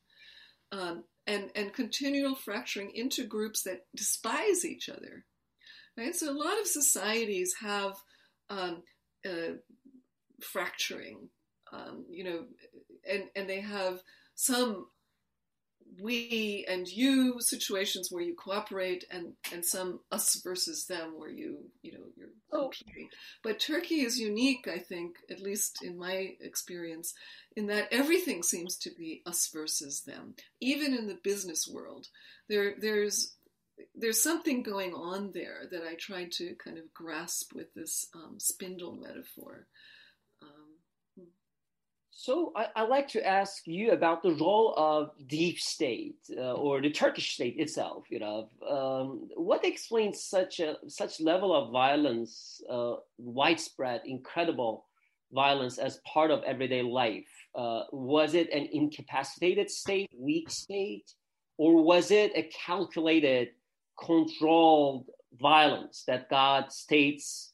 [0.71, 5.25] Um, and, and continual fracturing into groups that despise each other.
[5.97, 6.15] Right?
[6.15, 7.93] So a lot of societies have
[8.49, 8.83] um,
[9.25, 9.55] uh,
[10.41, 11.29] fracturing,
[11.73, 12.45] um, you know,
[13.09, 14.01] and, and they have
[14.35, 14.87] some
[15.99, 21.59] we and you situations where you cooperate and and some us versus them where you
[21.81, 22.69] you know you're oh.
[22.69, 23.09] competing
[23.43, 27.13] but turkey is unique i think at least in my experience
[27.55, 32.07] in that everything seems to be us versus them even in the business world
[32.49, 33.36] there there's
[33.95, 38.35] there's something going on there that i tried to kind of grasp with this um,
[38.39, 39.67] spindle metaphor
[42.19, 46.89] so I, like to ask you about the role of deep state uh, or the
[46.89, 48.05] Turkish state itself.
[48.09, 54.87] You know, um, what explains such a such level of violence, uh, widespread, incredible
[55.31, 57.29] violence as part of everyday life?
[57.53, 61.13] Uh, was it an incapacitated state, weak state,
[61.59, 63.49] or was it a calculated,
[63.97, 65.05] controlled
[65.39, 67.53] violence that got states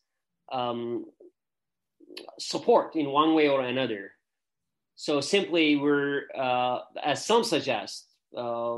[0.52, 1.06] um,
[2.40, 4.12] support in one way or another?
[4.96, 8.78] So simply, we're, uh, as some suggest, uh,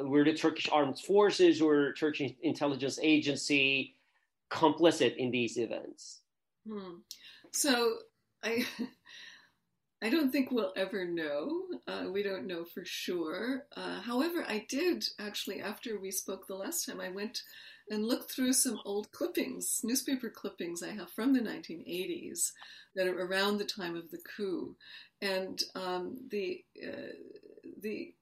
[0.00, 3.94] we're the Turkish armed forces or Turkish intelligence agency
[4.50, 6.20] complicit in these events.
[6.66, 6.98] Hmm.
[7.52, 7.98] So
[8.42, 8.66] I,
[10.00, 11.62] I don't think we'll ever know.
[11.86, 13.64] Uh, we don't know for sure.
[13.76, 17.00] Uh, however, I did actually after we spoke the last time.
[17.00, 17.42] I went
[17.90, 22.52] and looked through some old clippings, newspaper clippings I have from the 1980s
[22.94, 24.76] that are around the time of the coup,
[25.20, 27.14] and um, the uh,
[27.80, 28.14] the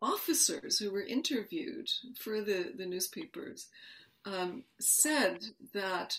[0.00, 3.66] officers who were interviewed for the the newspapers
[4.24, 5.38] um, said
[5.74, 6.18] that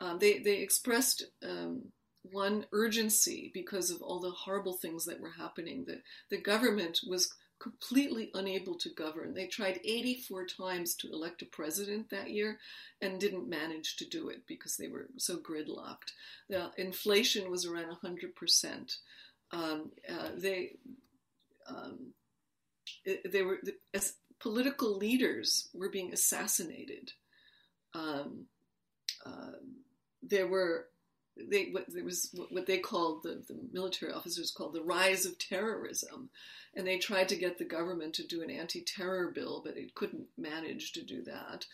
[0.00, 1.92] um, they they expressed um,
[2.32, 5.84] one urgency because of all the horrible things that were happening.
[5.86, 9.32] That the government was completely unable to govern.
[9.32, 12.58] They tried 84 times to elect a president that year
[13.00, 16.12] and didn't manage to do it because they were so gridlocked.
[16.50, 18.96] The inflation was around 100%
[19.52, 20.72] um, uh, they
[21.68, 22.12] um,
[23.30, 23.58] they were
[23.94, 27.12] as political leaders were being assassinated.
[27.94, 28.46] Um,
[29.24, 29.58] uh,
[30.22, 30.88] there were
[31.36, 35.38] they what, there was what they called the, the military officers called the rise of
[35.38, 36.30] terrorism,
[36.74, 40.26] and they tried to get the government to do an anti-terror bill, but it couldn't
[40.36, 41.66] manage to do that.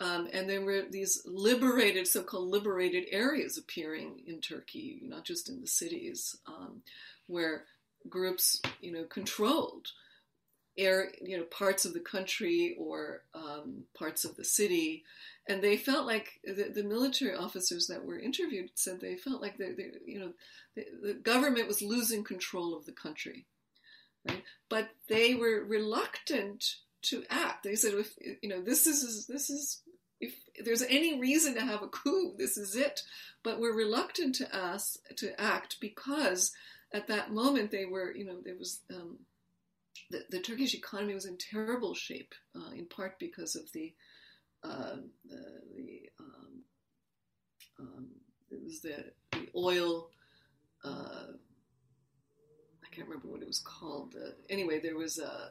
[0.00, 5.60] Um, and there were these liberated, so-called liberated areas appearing in Turkey, not just in
[5.60, 6.82] the cities, um,
[7.26, 7.64] where
[8.08, 9.88] groups, you know, controlled
[10.78, 15.04] air, you know, parts of the country or um, parts of the city,
[15.50, 19.58] and they felt like the, the, military officers that were interviewed said they felt like
[19.58, 20.32] they, they you know,
[20.76, 23.46] the, the government was losing control of the country,
[24.28, 24.44] right?
[24.68, 27.64] But they were reluctant to act.
[27.64, 29.82] They said, if you know, this is this is
[30.20, 30.34] if
[30.64, 33.02] there's any reason to have a coup, this is it.
[33.42, 36.52] But we're reluctant to ask to act because
[36.94, 39.18] at that moment they were, you know, there was um,
[40.10, 43.94] the, the, Turkish economy was in terrible shape, uh, in part because of the
[44.62, 44.96] uh,
[45.28, 46.62] the, um,
[47.78, 48.06] um,
[48.50, 50.10] it was the the oil.
[50.84, 51.32] Uh,
[52.82, 54.14] I can't remember what it was called.
[54.48, 55.50] anyway, there was a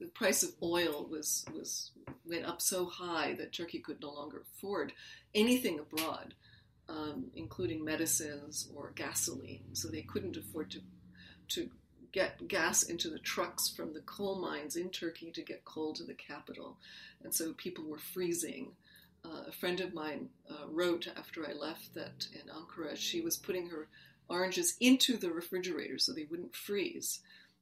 [0.00, 1.92] the price of oil was was
[2.24, 4.92] went up so high that Turkey could no longer afford
[5.34, 6.34] anything abroad
[6.88, 9.64] um, including medicines or gasoline.
[9.72, 10.80] So they couldn't afford to
[11.48, 11.70] to
[12.18, 16.02] get gas into the trucks from the coal mines in Turkey to get coal to
[16.02, 16.76] the capital,
[17.22, 18.72] and so people were freezing.
[19.24, 23.36] Uh, a friend of mine uh, wrote after I left that in Ankara she was
[23.36, 23.86] putting her
[24.28, 27.20] oranges into the refrigerator so they wouldn't freeze,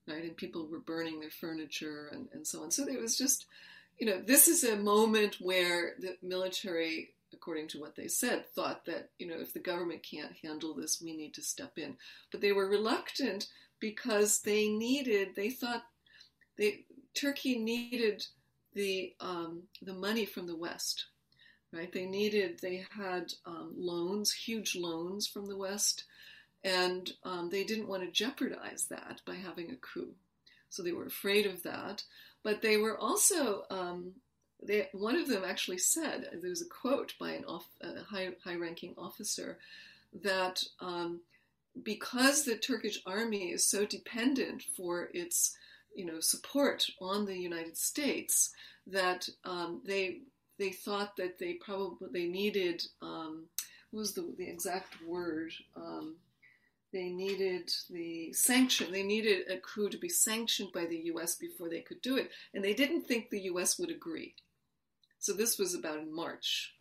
[0.08, 0.24] right?
[0.24, 2.70] And people were burning their furniture and, and so on.
[2.70, 3.44] So it was just,
[3.98, 8.84] you know, this is a moment where the military according to what they said, thought
[8.86, 11.96] that, you know, if the government can't handle this, we need to step in.
[12.30, 13.48] But they were reluctant
[13.80, 15.84] because they needed, they thought,
[16.58, 18.26] they, Turkey needed
[18.74, 21.06] the, um, the money from the West,
[21.72, 21.92] right?
[21.92, 26.04] They needed, they had um, loans, huge loans from the West,
[26.64, 30.14] and um, they didn't want to jeopardize that by having a coup.
[30.68, 32.02] So they were afraid of that.
[32.42, 34.12] But they were also um,
[34.62, 38.30] they, one of them actually said there was a quote by an off, a high,
[38.42, 39.58] high-ranking officer
[40.22, 41.20] that um,
[41.82, 45.56] because the Turkish army is so dependent for its
[45.94, 48.52] you know support on the United States
[48.86, 50.20] that um, they
[50.58, 53.46] they thought that they probably they needed um,
[53.90, 56.16] what was the, the exact word um,
[56.92, 61.34] they needed the sanction they needed a coup to be sanctioned by the U.S.
[61.34, 63.78] before they could do it and they didn't think the U.S.
[63.78, 64.34] would agree
[65.18, 66.75] so this was about in March.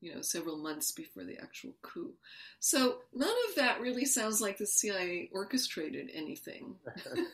[0.00, 2.12] You know, several months before the actual coup.
[2.60, 6.76] So none of that really sounds like the CIA orchestrated anything.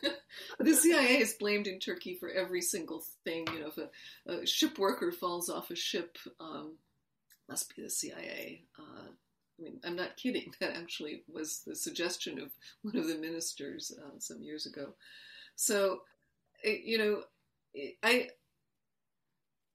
[0.59, 3.45] the CIA is blamed in Turkey for every single thing.
[3.53, 6.73] You know, if a, a ship worker falls off a ship, um,
[7.49, 8.63] must be the CIA.
[8.79, 9.09] Uh,
[9.59, 10.53] I mean, I'm not kidding.
[10.59, 12.49] That actually was the suggestion of
[12.81, 14.93] one of the ministers uh, some years ago.
[15.55, 16.01] So,
[16.63, 17.23] it, you know,
[17.73, 18.29] it, I.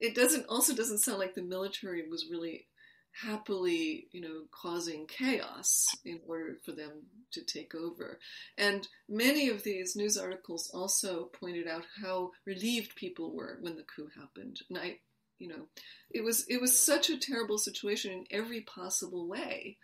[0.01, 2.68] It doesn't also doesn't sound like the military was really
[3.13, 6.91] happily, you know, causing chaos in order for them
[7.33, 8.19] to take over.
[8.57, 13.83] And many of these news articles also pointed out how relieved people were when the
[13.83, 14.61] coup happened.
[14.69, 14.99] And I,
[15.39, 15.67] you know,
[16.11, 19.77] it was it was such a terrible situation in every possible way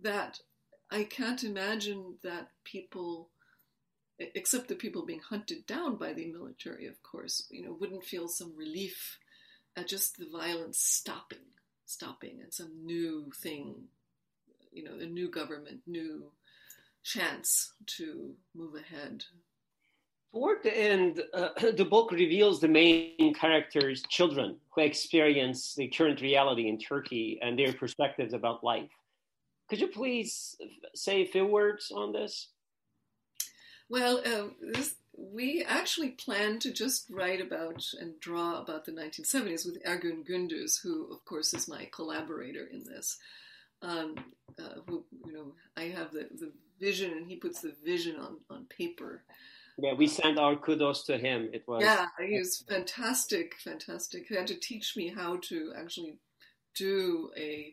[0.00, 0.40] that
[0.90, 3.30] I can't imagine that people
[4.18, 8.28] except the people being hunted down by the military, of course, you know, wouldn't feel
[8.28, 9.18] some relief
[9.76, 11.38] at just the violence stopping
[11.92, 13.74] stopping and some new thing,
[14.72, 16.32] you know, a new government, new
[17.02, 19.24] chance to move ahead.
[20.32, 26.20] Toward the end, uh, the book reveals the main characters' children who experience the current
[26.20, 28.90] reality in Turkey and their perspectives about life.
[29.68, 30.56] Could you please
[30.94, 32.48] say a few words on this?
[33.88, 34.94] Well, um, this,
[35.30, 40.82] we actually planned to just write about and draw about the 1970s with Ergun Gündüz,
[40.82, 43.18] who, of course, is my collaborator in this.
[43.82, 44.16] Um,
[44.58, 48.38] uh, who, you know, I have the, the vision, and he puts the vision on,
[48.50, 49.22] on paper.
[49.78, 51.50] Yeah, we sent our kudos to him.
[51.52, 54.26] It was yeah, he was fantastic, fantastic.
[54.28, 56.18] He had to teach me how to actually
[56.76, 57.72] do a,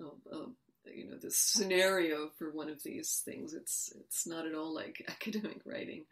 [0.00, 0.46] a, a
[0.92, 3.54] you know the scenario for one of these things.
[3.54, 6.04] It's it's not at all like academic writing.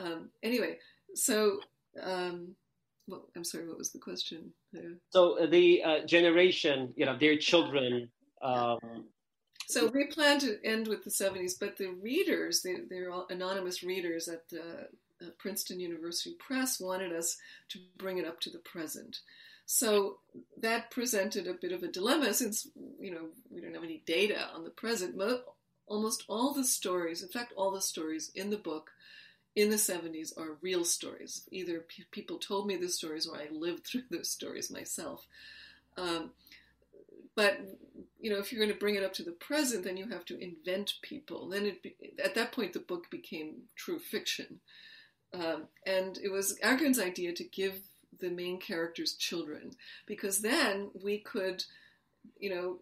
[0.00, 0.78] Um, anyway,
[1.14, 1.60] so
[2.02, 2.54] um,
[3.10, 4.52] well, I'm sorry, what was the question?
[5.10, 8.08] So uh, the uh, generation, you know, their children.
[8.40, 8.78] Um,
[9.66, 13.82] so we plan to end with the 70s, but the readers, they, they're all anonymous
[13.82, 14.88] readers at the
[15.22, 17.36] uh, Princeton University Press, wanted us
[17.70, 19.20] to bring it up to the present.
[19.66, 20.18] So
[20.60, 22.66] that presented a bit of a dilemma since
[22.98, 25.16] you know we don't have any data on the present.
[25.16, 25.44] But
[25.86, 28.90] almost all the stories, in fact, all the stories in the book
[29.56, 31.48] in the 70s are real stories.
[31.50, 35.26] Either people told me the stories or I lived through those stories myself.
[35.96, 36.30] Um,
[37.36, 37.60] but
[38.20, 40.24] you know, if you're going to bring it up to the present, then you have
[40.26, 41.48] to invent people.
[41.48, 44.60] Then it be, at that point, the book became true fiction,
[45.32, 47.80] um, and it was Ergun's idea to give
[48.18, 49.70] the main characters children
[50.04, 51.64] because then we could,
[52.38, 52.78] you know,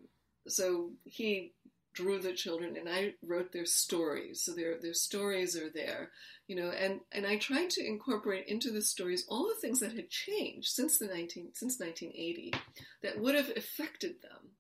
[0.47, 1.53] so he
[1.99, 4.42] drew the children and I wrote their stories.
[4.42, 6.11] So their their stories are there,
[6.46, 9.94] you know, and, and I tried to incorporate into the stories all the things that
[9.94, 12.55] had changed since the 19 since 1980
[13.03, 14.53] that would have affected them.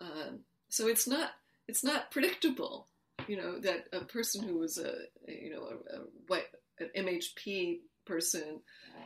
[0.00, 0.30] Uh,
[0.68, 1.30] so it's not
[1.68, 2.88] it's not predictable,
[3.28, 4.94] you know, that a person who was a,
[5.28, 6.48] you know a, a white
[6.80, 8.60] an MHP person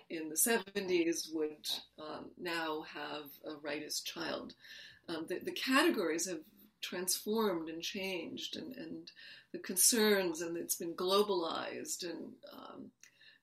[0.08, 4.54] in the 70s would um, now have a rightist child.
[5.08, 6.40] Um, the, the categories have
[6.80, 9.10] transformed and changed and, and
[9.52, 12.90] the concerns and it's been globalized and um,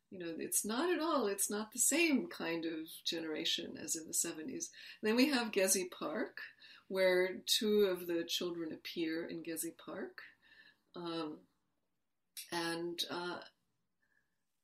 [0.09, 4.05] you know it's not at all it's not the same kind of generation as in
[4.07, 4.65] the 70s
[5.03, 6.39] then we have gezi park
[6.87, 10.21] where two of the children appear in gezi park.
[10.95, 11.37] Um,
[12.51, 13.39] and uh,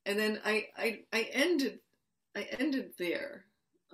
[0.05, 1.79] and then I, I i ended
[2.35, 3.45] i ended there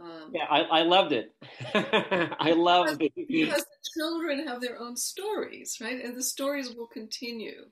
[0.01, 1.35] um, yeah, I, I loved it.
[1.73, 6.03] I loved it because the children have their own stories, right?
[6.03, 7.65] And the stories will continue.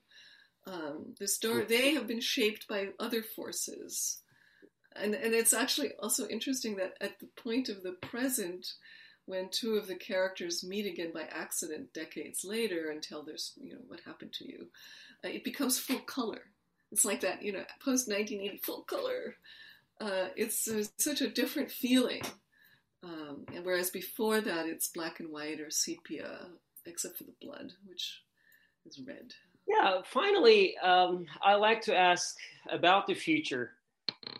[0.66, 4.20] Um, the story they have been shaped by other forces,
[4.94, 8.74] and and it's actually also interesting that at the point of the present,
[9.24, 13.72] when two of the characters meet again by accident decades later and tell their you
[13.72, 14.66] know what happened to you,
[15.24, 16.42] uh, it becomes full color.
[16.92, 19.36] It's like that, you know, post 1980 full color
[20.00, 22.22] uh, it's uh, such a different feeling.
[23.02, 26.46] Um, and whereas before that, it's black and white or sepia,
[26.84, 28.22] except for the blood, which
[28.86, 29.34] is red.
[29.66, 32.36] Yeah, finally, um, I like to ask
[32.70, 33.72] about the future.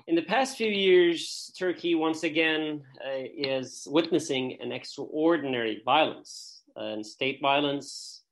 [0.06, 7.04] In the past few years, Turkey once again uh, is witnessing an extraordinary violence and
[7.04, 8.22] state violence.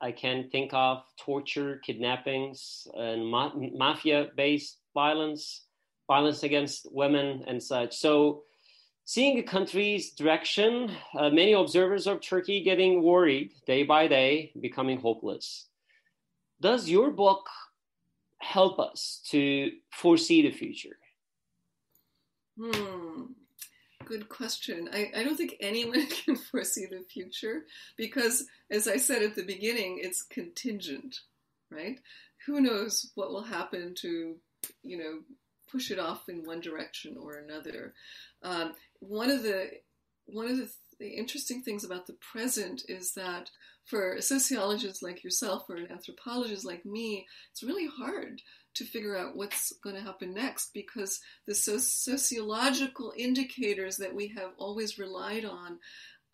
[0.00, 5.67] I can think of torture, kidnappings, and ma- mafia based violence
[6.08, 7.96] violence against women and such.
[7.96, 8.42] So,
[9.04, 14.98] seeing the country's direction, uh, many observers of Turkey getting worried day by day, becoming
[14.98, 15.66] hopeless.
[16.60, 17.46] Does your book
[18.38, 20.96] help us to foresee the future?
[22.58, 23.26] Hmm.
[24.04, 24.88] good question.
[24.92, 29.44] I, I don't think anyone can foresee the future because, as I said at the
[29.44, 31.20] beginning, it's contingent,
[31.70, 32.00] right?
[32.46, 34.36] Who knows what will happen to,
[34.82, 35.20] you know,
[35.70, 37.94] push it off in one direction or another.
[38.42, 39.70] Um, one of the
[40.26, 43.50] one of the, the interesting things about the present is that
[43.86, 48.42] for sociologists like yourself or an anthropologist like me, it's really hard
[48.74, 54.28] to figure out what's going to happen next because the so- sociological indicators that we
[54.28, 55.78] have always relied on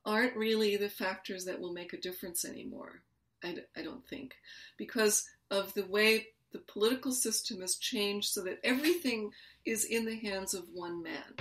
[0.05, 3.03] aren't really the factors that will make a difference anymore.
[3.43, 4.35] I d- I don't think.
[4.77, 9.33] Because of the way the political system has changed so that everything
[9.65, 11.35] is in the hands of one man.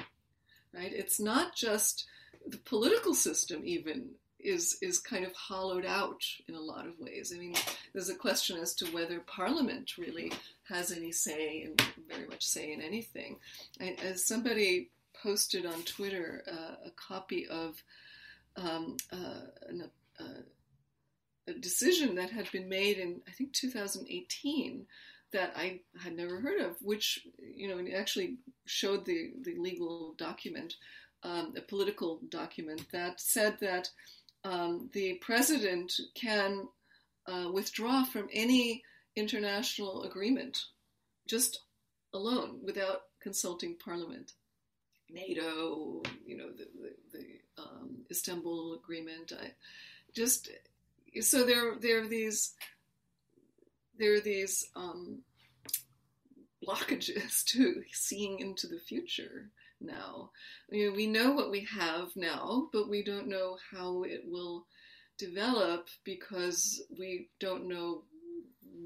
[0.74, 0.92] Right?
[0.92, 2.08] It's not just
[2.48, 4.10] the political system even
[4.40, 7.32] is is kind of hollowed out in a lot of ways.
[7.34, 7.56] I mean,
[7.94, 10.34] there's a question as to whether Parliament really
[10.68, 13.38] has any say and very much say in anything.
[13.80, 14.90] I, as somebody
[15.22, 17.82] posted on Twitter uh, a copy of
[18.58, 19.90] um, uh, an,
[20.20, 20.42] uh,
[21.48, 24.86] a decision that had been made in I think 2018
[25.32, 30.76] that I had never heard of, which you know actually showed the the legal document,
[31.24, 33.90] um, a political document that said that
[34.44, 36.68] um, the president can
[37.28, 38.84] uh, withdraw from any
[39.16, 40.66] international agreement
[41.28, 41.62] just
[42.14, 44.34] alone without consulting parliament.
[45.10, 49.32] NATO, you know, the, the, the um, Istanbul Agreement.
[49.40, 49.52] I
[50.14, 50.50] just
[51.22, 52.54] so there there are these
[53.98, 55.20] there are these um,
[56.66, 59.50] blockages to seeing into the future
[59.80, 60.32] now.
[60.72, 64.66] We know what we have now, but we don't know how it will
[65.18, 68.04] develop because we don't know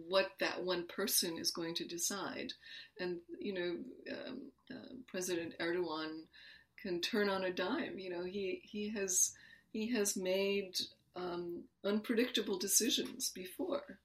[0.08, 2.54] what that one person is going to decide.
[3.00, 6.24] And, you know, um, uh, President Erdogan
[6.82, 7.98] can turn on a dime.
[7.98, 9.34] You know, he, he has
[9.72, 10.76] he has made
[11.18, 14.00] um, unpredictable decisions before.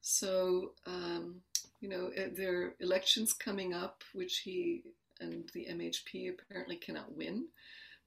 [0.00, 1.42] So, um,
[1.80, 4.82] you know, eh, there are elections coming up, which he
[5.20, 7.46] and the MHP apparently cannot win,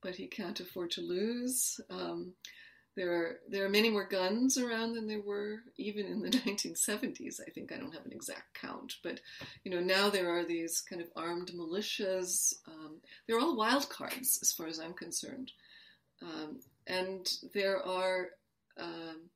[0.01, 1.79] but he can't afford to lose.
[1.89, 2.33] Um,
[2.95, 7.39] there are there are many more guns around than there were even in the 1970s.
[7.39, 9.19] I think I don't have an exact count, but
[9.63, 12.53] you know now there are these kind of armed militias.
[12.67, 15.51] Um, they're all wild cards as far as I'm concerned,
[16.21, 18.29] um, and there are
[18.79, 19.29] um,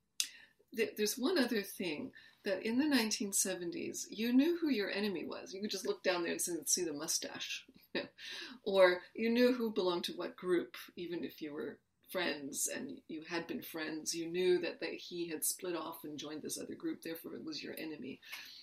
[0.74, 2.10] th- there's one other thing
[2.44, 5.52] that in the 1970s you knew who your enemy was.
[5.52, 7.64] You could just look down there and see the mustache,
[8.64, 11.78] or you knew who belonged to what group, even if you were
[12.10, 16.18] friends and you had been friends, you knew that they, he had split off and
[16.18, 18.20] joined this other group, therefore it was your enemy.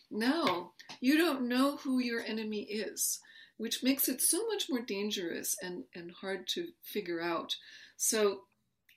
[0.09, 3.19] Now, you don't know who your enemy is,
[3.57, 7.55] which makes it so much more dangerous and, and hard to figure out.
[7.97, 8.41] So,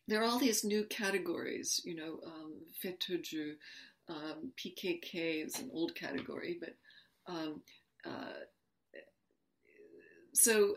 [0.08, 3.52] there are all these new categories, you know, um, FETÖ'cü,
[4.08, 6.74] um, PKK is an old category, but
[7.26, 7.60] um,
[8.06, 8.40] uh,
[10.32, 10.76] so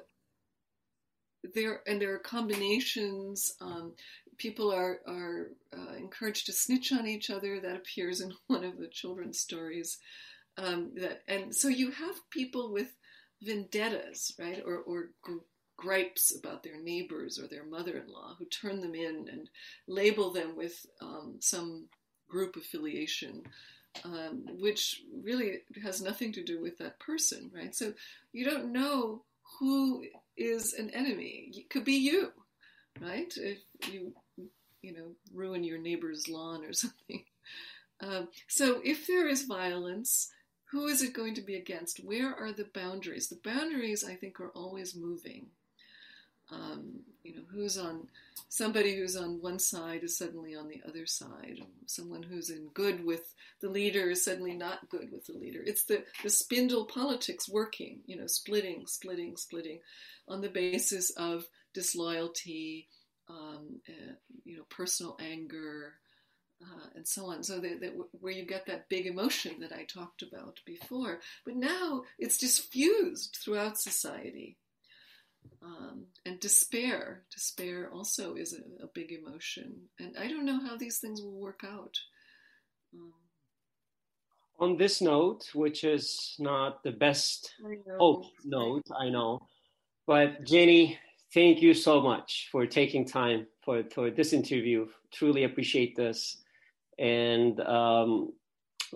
[1.54, 3.54] there and there are combinations.
[3.62, 3.94] Um,
[4.38, 7.60] people are are uh, encouraged to snitch on each other.
[7.60, 9.98] That appears in one of the children's stories.
[10.58, 12.94] Um, that and so you have people with
[13.42, 15.12] vendettas, right, or or
[15.82, 19.50] gripes about their neighbors or their mother-in-law who turn them in and
[19.88, 21.86] label them with um, some
[22.30, 23.44] group affiliation.
[24.06, 27.76] Um, which really has nothing to do with that person, right?
[27.76, 27.92] So
[28.32, 29.24] you don't know
[29.60, 30.06] who
[30.38, 31.52] is an enemy.
[31.54, 32.32] It could be you,
[33.02, 33.34] right?
[33.36, 33.58] If
[33.92, 34.14] you,
[34.82, 37.26] you know, ruin your neighbor's lawn or something.
[38.00, 40.32] Um, so if there is violence,
[40.72, 41.98] who is it going to be against?
[41.98, 43.28] Where are the boundaries?
[43.28, 45.48] The boundaries, I think, are always moving.
[46.52, 48.08] Um, you know, who's on
[48.49, 51.62] somebody who's on one side is suddenly on the other side.
[51.86, 55.62] Someone who's in good with the leader is suddenly not good with the leader.
[55.66, 59.80] It's the, the spindle politics working, you know, splitting, splitting, splitting
[60.28, 62.89] on the basis of disloyalty,
[63.30, 65.93] um, uh, you know, personal anger,
[66.62, 67.43] uh, and so on.
[67.43, 71.56] So that, that, where you get that big emotion that I talked about before, but
[71.56, 74.58] now it's diffused throughout society.
[75.64, 80.76] Um, and despair, despair also is a, a, big emotion, and I don't know how
[80.76, 81.96] these things will work out.
[82.96, 83.14] Um,
[84.60, 87.54] On this note, which is not the best
[88.00, 89.39] hope note, I know,
[90.08, 90.98] but Jenny,
[91.34, 94.88] thank you so much for taking time for, for this interview.
[95.12, 96.38] Truly appreciate this.
[96.98, 98.34] And um,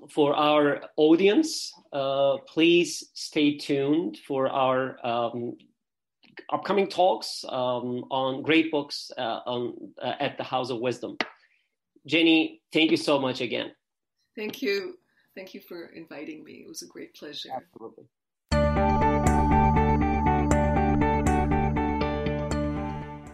[0.10, 5.58] for our audience, uh, please stay tuned for our um,
[6.52, 11.18] upcoming talks um, on great books uh, on, uh, at the House of Wisdom.
[12.06, 13.72] Jenny, thank you so much again.
[14.36, 14.96] Thank you.
[15.36, 16.64] Thank you for inviting me.
[16.66, 17.50] It was a great pleasure.
[17.56, 18.06] Absolutely.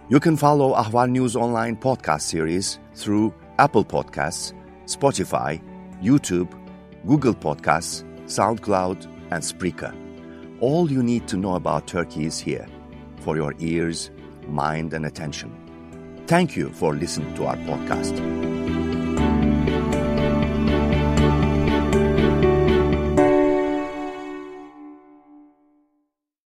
[0.09, 4.53] You can follow Ahval News Online podcast series through Apple Podcasts,
[4.85, 5.61] Spotify,
[6.01, 6.51] YouTube,
[7.05, 9.95] Google Podcasts, SoundCloud, and Spreaker.
[10.59, 12.67] All you need to know about Turkey is here
[13.21, 14.11] for your ears,
[14.47, 15.51] mind, and attention.
[16.27, 18.60] Thank you for listening to our podcast.